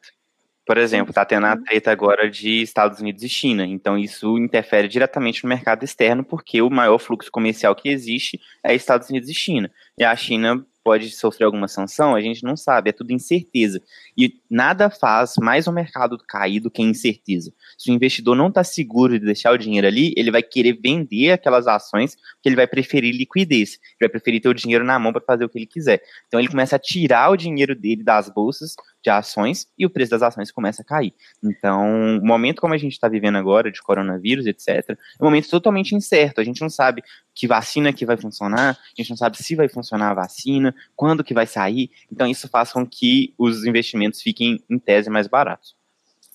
Por 0.70 0.78
exemplo, 0.78 1.12
tá 1.12 1.26
tendo 1.26 1.48
a 1.48 1.56
Uhum. 1.56 1.64
treta 1.64 1.90
agora 1.90 2.30
de 2.30 2.62
Estados 2.62 3.00
Unidos 3.00 3.24
e 3.24 3.28
China. 3.28 3.66
Então, 3.66 3.98
isso 3.98 4.38
interfere 4.38 4.88
diretamente 4.88 5.44
no 5.44 5.50
mercado 5.50 5.84
externo, 5.84 6.24
porque 6.24 6.62
o 6.62 6.70
maior 6.70 7.00
fluxo 7.00 7.32
comercial 7.32 7.74
que 7.74 7.90
existe 7.90 8.40
é 8.64 8.76
Estados 8.76 9.10
Unidos 9.10 9.28
e 9.30 9.34
China. 9.34 9.72
E 9.98 10.04
a 10.04 10.16
China 10.16 10.64
pode 10.84 11.10
sofrer 11.10 11.46
alguma 11.46 11.68
sanção, 11.68 12.16
a 12.16 12.22
gente 12.22 12.44
não 12.44 12.56
sabe, 12.56 12.90
é 12.90 12.94
tudo 12.94 13.12
incerteza. 13.12 13.82
E 14.18 14.42
nada 14.50 14.90
faz 14.90 15.34
mais 15.40 15.68
o 15.68 15.72
mercado 15.72 16.18
cair 16.28 16.60
do 16.60 16.70
que 16.72 16.82
incerteza. 16.82 17.52
Se 17.78 17.92
o 17.92 17.94
investidor 17.94 18.36
não 18.36 18.48
está 18.48 18.64
seguro 18.64 19.20
de 19.20 19.26
deixar 19.26 19.52
o 19.52 19.58
dinheiro 19.58 19.88
ali, 19.88 20.14
ele 20.16 20.32
vai 20.32 20.44
querer 20.44 20.80
vender 20.82 21.32
aquelas 21.32 21.68
ações, 21.68 22.16
porque 22.16 22.50
ele 22.50 22.56
vai 22.56 22.68
preferir 22.68 23.14
liquidez, 23.14 23.74
ele 23.74 24.08
vai 24.08 24.10
preferir 24.10 24.42
ter 24.42 24.50
o 24.50 24.54
dinheiro 24.54 24.86
na 24.86 24.98
mão 25.00 25.12
para 25.12 25.22
fazer 25.22 25.46
o 25.46 25.50
que 25.50 25.58
ele 25.58 25.66
quiser. 25.66 26.02
Então 26.28 26.40
ele 26.40 26.50
começa 26.50 26.76
a 26.76 26.80
tirar 26.80 27.30
o 27.30 27.38
dinheiro 27.38 27.76
dele 27.76 28.04
das 28.04 28.30
bolsas 28.30 28.76
de 29.02 29.10
ações 29.10 29.68
e 29.78 29.86
o 29.86 29.90
preço 29.90 30.12
das 30.12 30.22
ações 30.22 30.52
começa 30.52 30.82
a 30.82 30.86
cair. 30.86 31.14
Então, 31.44 32.18
o 32.18 32.26
momento 32.26 32.62
como 32.62 32.74
a 32.74 32.78
gente 32.78 32.94
está 32.94 33.08
vivendo 33.08 33.38
agora, 33.38 33.72
de 33.72 33.82
coronavírus, 33.82 34.46
etc., 34.46 34.90
é 34.90 34.94
um 35.22 35.26
momento 35.26 35.50
totalmente 35.50 35.96
incerto. 35.96 36.42
A 36.42 36.44
gente 36.44 36.62
não 36.62 36.70
sabe 36.70 37.04
que 37.34 37.48
vacina 37.48 37.94
que 37.94 38.06
vai 38.06 38.18
funcionar, 38.18 38.72
a 38.72 39.02
gente 39.02 39.10
não 39.10 39.18
sabe 39.18 39.38
se 39.38 39.56
vai 39.56 39.70
funcionar 39.70 40.12
a 40.12 40.14
vacina, 40.14 40.76
quando 40.96 41.24
que 41.24 41.34
vai 41.34 41.48
sair. 41.48 41.90
Então, 42.12 42.28
isso 42.28 42.48
faz 42.50 42.72
com 42.72 42.86
que 42.86 43.34
os 43.38 43.66
investimentos 43.66 44.22
fiquem, 44.22 44.64
em 44.70 44.78
tese, 44.78 45.10
mais 45.10 45.28
baratos. 45.28 45.76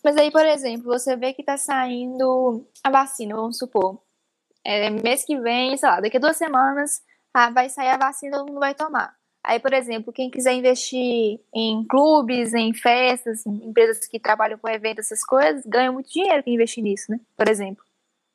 Mas 0.02 0.16
aí, 0.16 0.30
por 0.30 0.44
exemplo, 0.44 0.84
você 0.84 1.16
vê 1.16 1.32
que 1.32 1.42
tá 1.42 1.56
saindo 1.56 2.66
a 2.82 2.90
vacina, 2.90 3.34
vamos 3.34 3.56
supor. 3.56 4.02
É, 4.62 4.90
mês 4.90 5.24
que 5.24 5.38
vem, 5.38 5.76
sei 5.76 5.88
lá, 5.88 6.00
daqui 6.00 6.16
a 6.16 6.20
duas 6.20 6.36
semanas 6.36 7.02
ah, 7.32 7.50
vai 7.50 7.68
sair 7.68 7.88
a 7.88 7.98
vacina, 7.98 8.36
todo 8.36 8.46
mundo 8.46 8.60
vai 8.60 8.74
tomar. 8.74 9.14
Aí, 9.44 9.60
por 9.60 9.74
exemplo, 9.74 10.10
quem 10.10 10.30
quiser 10.30 10.54
investir 10.54 11.38
em 11.54 11.84
clubes, 11.84 12.54
em 12.54 12.72
festas, 12.72 13.44
em 13.44 13.68
empresas 13.68 14.06
que 14.06 14.18
trabalham 14.18 14.58
com 14.58 14.66
eventos, 14.66 15.04
essas 15.04 15.22
coisas, 15.22 15.62
ganha 15.66 15.92
muito 15.92 16.10
dinheiro 16.10 16.42
quem 16.42 16.54
investir 16.54 16.82
nisso, 16.82 17.12
né? 17.12 17.20
Por 17.36 17.46
exemplo. 17.46 17.84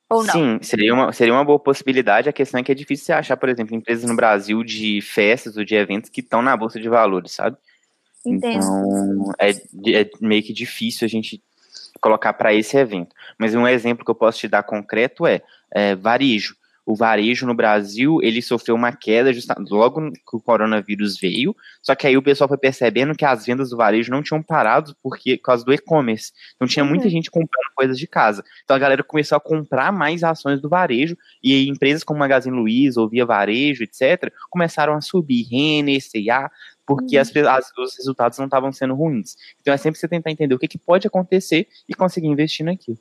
Ou 0.08 0.22
não. 0.22 0.32
Sim, 0.32 0.58
seria 0.62 0.94
uma, 0.94 1.12
seria 1.12 1.34
uma 1.34 1.44
boa 1.44 1.58
possibilidade. 1.58 2.28
A 2.28 2.32
questão 2.32 2.60
é 2.60 2.62
que 2.62 2.70
é 2.70 2.76
difícil 2.76 3.06
você 3.06 3.12
achar, 3.12 3.36
por 3.36 3.48
exemplo, 3.48 3.74
empresas 3.74 4.08
no 4.08 4.14
Brasil 4.14 4.62
de 4.62 5.00
festas 5.00 5.56
ou 5.56 5.64
de 5.64 5.74
eventos 5.74 6.10
que 6.10 6.20
estão 6.20 6.42
na 6.42 6.56
Bolsa 6.56 6.78
de 6.80 6.88
Valores, 6.88 7.32
sabe? 7.32 7.56
Entendo. 8.24 8.58
Então, 8.58 9.32
é, 9.36 9.50
é 9.50 10.10
meio 10.20 10.42
que 10.44 10.52
difícil 10.52 11.06
a 11.06 11.08
gente 11.08 11.42
colocar 12.00 12.32
para 12.34 12.54
esse 12.54 12.76
evento. 12.76 13.14
Mas 13.36 13.54
um 13.54 13.66
exemplo 13.66 14.04
que 14.04 14.10
eu 14.10 14.16
posso 14.16 14.38
te 14.38 14.48
dar 14.48 14.62
concreto 14.62 15.26
é, 15.26 15.42
é 15.70 15.96
varejo. 15.96 16.56
O 16.90 16.96
varejo 16.96 17.46
no 17.46 17.54
Brasil, 17.54 18.18
ele 18.20 18.42
sofreu 18.42 18.74
uma 18.74 18.90
queda 18.90 19.30
logo 19.68 20.10
que 20.10 20.36
o 20.36 20.40
coronavírus 20.40 21.16
veio, 21.20 21.54
só 21.80 21.94
que 21.94 22.04
aí 22.06 22.16
o 22.16 22.22
pessoal 22.22 22.48
foi 22.48 22.58
percebendo 22.58 23.14
que 23.14 23.24
as 23.24 23.46
vendas 23.46 23.70
do 23.70 23.76
varejo 23.76 24.10
não 24.10 24.22
tinham 24.24 24.42
parado 24.42 24.96
porque, 25.00 25.36
por 25.36 25.44
causa 25.44 25.64
do 25.64 25.72
e-commerce. 25.72 26.32
Então 26.56 26.66
tinha 26.66 26.84
muita 26.84 27.04
Uhum. 27.04 27.10
gente 27.10 27.30
comprando 27.30 27.70
coisas 27.76 27.96
de 27.96 28.08
casa. 28.08 28.42
Então 28.64 28.74
a 28.74 28.78
galera 28.78 29.04
começou 29.04 29.36
a 29.36 29.40
comprar 29.40 29.92
mais 29.92 30.24
ações 30.24 30.60
do 30.60 30.68
varejo 30.68 31.16
e 31.42 31.68
empresas 31.68 32.02
como 32.02 32.18
Magazine 32.18 32.56
Luiza 32.56 33.00
ou 33.00 33.08
Via 33.08 33.24
Varejo, 33.24 33.84
etc., 33.84 34.32
começaram 34.50 34.94
a 34.94 35.00
subir, 35.00 35.44
Renner, 35.48 36.00
C&A, 36.02 36.50
porque 36.84 37.14
Uhum. 37.16 37.22
as, 37.22 37.36
as- 37.36 37.72
os 37.78 37.96
resultados 37.98 38.36
não 38.38 38.46
estavam 38.46 38.72
sendo 38.72 38.94
ruins. 38.96 39.36
Então 39.60 39.72
é 39.72 39.76
sempre 39.76 40.00
você 40.00 40.08
tentar 40.08 40.32
entender 40.32 40.54
o 40.56 40.58
que, 40.58 40.66
que 40.66 40.78
pode 40.78 41.06
acontecer 41.06 41.68
e 41.88 41.94
conseguir 41.94 42.26
investir 42.26 42.66
naquilo. 42.66 42.98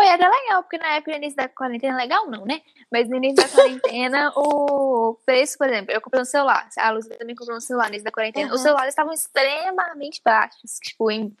Foi 0.00 0.08
até 0.08 0.26
legal, 0.26 0.62
porque 0.62 0.78
na 0.78 0.94
época, 0.94 1.10
no 1.10 1.18
início 1.18 1.36
da 1.36 1.46
quarentena, 1.46 1.94
legal 1.94 2.26
não, 2.26 2.46
né? 2.46 2.62
Mas 2.90 3.06
no 3.06 3.16
início 3.16 3.36
da 3.36 3.48
quarentena, 3.50 4.32
o 4.34 5.14
preço, 5.26 5.58
por 5.58 5.68
exemplo, 5.68 5.92
eu 5.92 6.00
comprei 6.00 6.22
um 6.22 6.24
celular. 6.24 6.66
A 6.78 6.90
Luz 6.90 7.06
também 7.06 7.36
comprou 7.36 7.58
um 7.58 7.60
celular 7.60 7.84
no 7.84 7.90
início 7.90 8.06
da 8.06 8.10
quarentena. 8.10 8.48
Uhum. 8.48 8.54
Os 8.54 8.62
celulares 8.62 8.92
estavam 8.92 9.12
extremamente 9.12 10.22
baixos. 10.24 10.78
Tipo, 10.82 11.10
em 11.10 11.36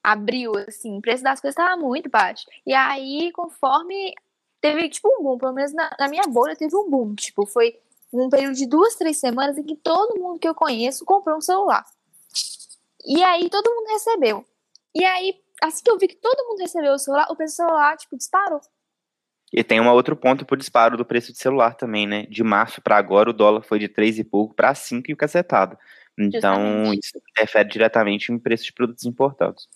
abril, 0.00 0.52
assim, 0.68 0.96
o 0.96 1.00
preço 1.00 1.24
das 1.24 1.40
coisas 1.40 1.58
estava 1.58 1.76
muito 1.76 2.08
baixo. 2.08 2.46
E 2.64 2.72
aí, 2.72 3.32
conforme 3.32 4.14
teve, 4.60 4.88
tipo, 4.90 5.08
um 5.08 5.20
boom, 5.20 5.36
pelo 5.36 5.52
menos 5.52 5.72
na, 5.72 5.90
na 5.98 6.06
minha 6.06 6.22
bolha 6.28 6.54
teve 6.54 6.76
um 6.76 6.88
boom. 6.88 7.16
Tipo, 7.16 7.44
foi 7.46 7.80
um 8.12 8.30
período 8.30 8.54
de 8.54 8.66
duas, 8.66 8.94
três 8.94 9.16
semanas 9.16 9.58
em 9.58 9.64
que 9.64 9.74
todo 9.74 10.20
mundo 10.20 10.38
que 10.38 10.48
eu 10.48 10.54
conheço 10.54 11.04
comprou 11.04 11.36
um 11.36 11.40
celular. 11.40 11.84
E 13.04 13.20
aí 13.24 13.50
todo 13.50 13.74
mundo 13.74 13.88
recebeu. 13.88 14.44
E 14.94 15.04
aí, 15.04 15.34
assim 15.62 15.82
que 15.82 15.90
eu 15.90 15.98
vi 15.98 16.08
que 16.08 16.16
todo 16.16 16.46
mundo 16.48 16.60
recebeu 16.60 16.92
o 16.92 16.98
celular, 16.98 17.26
o 17.30 17.36
preço 17.36 17.54
do 17.54 17.56
celular, 17.56 17.96
tipo, 17.96 18.16
disparou. 18.16 18.60
E 19.52 19.62
tem 19.62 19.80
um 19.80 19.88
outro 19.88 20.16
ponto 20.16 20.44
pro 20.44 20.56
disparo 20.56 20.96
do 20.96 21.04
preço 21.04 21.32
de 21.32 21.38
celular 21.38 21.76
também, 21.76 22.06
né? 22.06 22.26
De 22.26 22.42
março 22.42 22.82
para 22.82 22.96
agora 22.96 23.30
o 23.30 23.32
dólar 23.32 23.62
foi 23.62 23.78
de 23.78 23.88
3 23.88 24.18
e 24.18 24.24
pouco 24.24 24.54
para 24.54 24.74
5 24.74 25.10
e 25.10 25.14
o 25.14 25.16
cacetado. 25.16 25.78
Então, 26.18 26.56
Justamente. 26.56 27.04
isso 27.04 27.18
interfere 27.30 27.68
diretamente 27.68 28.32
em 28.32 28.38
preço 28.38 28.64
de 28.64 28.72
produtos 28.72 29.04
importados. 29.04 29.68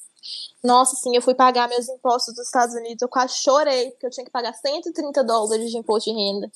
Nossa, 0.62 0.96
sim, 0.96 1.14
eu 1.14 1.22
fui 1.22 1.34
pagar 1.34 1.68
meus 1.68 1.88
impostos 1.88 2.34
dos 2.34 2.46
Estados 2.46 2.74
Unidos, 2.74 3.02
eu 3.02 3.08
quase 3.08 3.38
chorei, 3.38 3.90
porque 3.92 4.06
eu 4.06 4.10
tinha 4.10 4.24
que 4.24 4.32
pagar 4.32 4.52
130 4.52 5.22
dólares 5.22 5.70
de 5.70 5.78
imposto 5.78 6.10
de 6.10 6.16
renda. 6.16 6.50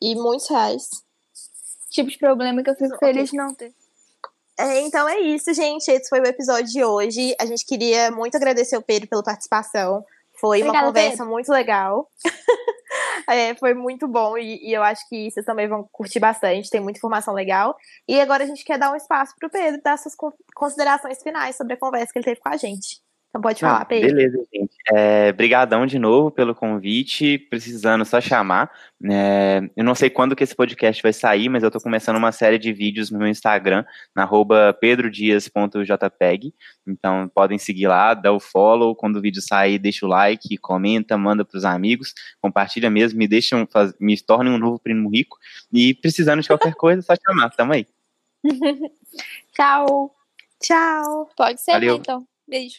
E 0.00 0.14
muitos 0.14 0.48
reais. 0.48 0.88
Tipo 1.90 2.10
de 2.10 2.18
problema 2.18 2.62
que 2.62 2.70
eu 2.70 2.74
fico 2.74 2.98
feliz 2.98 3.30
de 3.30 3.36
não 3.36 3.54
ter. 3.54 3.72
É, 4.58 4.80
então 4.80 5.08
é 5.08 5.20
isso, 5.20 5.54
gente. 5.54 5.88
Esse 5.88 6.08
foi 6.08 6.20
o 6.20 6.26
episódio 6.26 6.66
de 6.66 6.84
hoje. 6.84 7.34
A 7.40 7.46
gente 7.46 7.64
queria 7.64 8.10
muito 8.10 8.36
agradecer 8.36 8.76
o 8.76 8.82
Pedro 8.82 9.08
pela 9.08 9.22
participação. 9.22 10.04
Foi 10.40 10.58
Obrigada, 10.58 10.78
uma 10.78 10.86
conversa 10.88 11.18
Pedro. 11.18 11.30
muito 11.32 11.50
legal. 11.50 12.08
É, 13.28 13.54
foi 13.56 13.74
muito 13.74 14.08
bom 14.08 14.38
e, 14.38 14.66
e 14.66 14.72
eu 14.72 14.82
acho 14.82 15.06
que 15.06 15.30
vocês 15.30 15.44
também 15.44 15.68
vão 15.68 15.86
curtir 15.92 16.18
bastante. 16.18 16.70
Tem 16.70 16.80
muita 16.80 16.98
informação 16.98 17.34
legal. 17.34 17.76
E 18.08 18.18
agora 18.18 18.44
a 18.44 18.46
gente 18.46 18.64
quer 18.64 18.78
dar 18.78 18.90
um 18.90 18.96
espaço 18.96 19.34
para 19.38 19.46
o 19.46 19.50
Pedro 19.50 19.82
dar 19.84 19.98
suas 19.98 20.14
con- 20.14 20.32
considerações 20.54 21.22
finais 21.22 21.54
sobre 21.54 21.74
a 21.74 21.76
conversa 21.76 22.10
que 22.10 22.18
ele 22.18 22.24
teve 22.24 22.40
com 22.40 22.48
a 22.48 22.56
gente. 22.56 23.02
Então 23.38 23.42
pode 23.42 23.60
falar, 23.60 23.82
Ah, 23.82 23.84
Pedro. 23.84 24.08
beleza, 24.14 24.38
gente. 24.52 24.74
É, 24.92 25.30
brigadão 25.32 25.86
de 25.86 25.98
novo 25.98 26.30
pelo 26.30 26.54
convite. 26.54 27.38
Precisando 27.38 28.04
só 28.04 28.20
chamar. 28.20 28.70
É, 29.08 29.60
eu 29.76 29.84
não 29.84 29.94
sei 29.94 30.10
quando 30.10 30.34
que 30.34 30.42
esse 30.42 30.56
podcast 30.56 31.00
vai 31.02 31.12
sair, 31.12 31.48
mas 31.48 31.62
eu 31.62 31.70
tô 31.70 31.78
começando 31.80 32.16
uma 32.16 32.32
série 32.32 32.58
de 32.58 32.72
vídeos 32.72 33.10
no 33.10 33.18
meu 33.18 33.28
Instagram, 33.28 33.84
na 34.14 34.22
arroba 34.24 34.72
pedrodias.jpeg. 34.80 36.52
Então 36.86 37.30
podem 37.32 37.58
seguir 37.58 37.86
lá, 37.86 38.12
dá 38.14 38.32
o 38.32 38.40
follow. 38.40 38.94
Quando 38.96 39.16
o 39.16 39.20
vídeo 39.20 39.40
sair, 39.40 39.78
deixa 39.78 40.04
o 40.04 40.08
like, 40.08 40.56
comenta, 40.58 41.16
manda 41.16 41.44
pros 41.44 41.64
amigos, 41.64 42.12
compartilha 42.40 42.90
mesmo, 42.90 43.18
me 43.18 43.28
deixam, 43.28 43.66
faz- 43.70 43.94
me 44.00 44.20
tornem 44.20 44.52
um 44.52 44.58
novo 44.58 44.78
primo 44.80 45.08
rico. 45.10 45.36
E 45.72 45.94
precisando 45.94 46.42
de 46.42 46.48
qualquer 46.48 46.74
coisa, 46.74 47.00
é 47.00 47.02
só 47.02 47.14
chamar. 47.24 47.50
Tamo 47.50 47.72
aí. 47.72 47.86
Tchau. 49.54 50.14
Tchau. 50.60 51.28
Pode 51.36 51.60
ser, 51.60 51.72
Valeu. 51.72 51.96
então. 51.96 52.26
Beijo. 52.48 52.78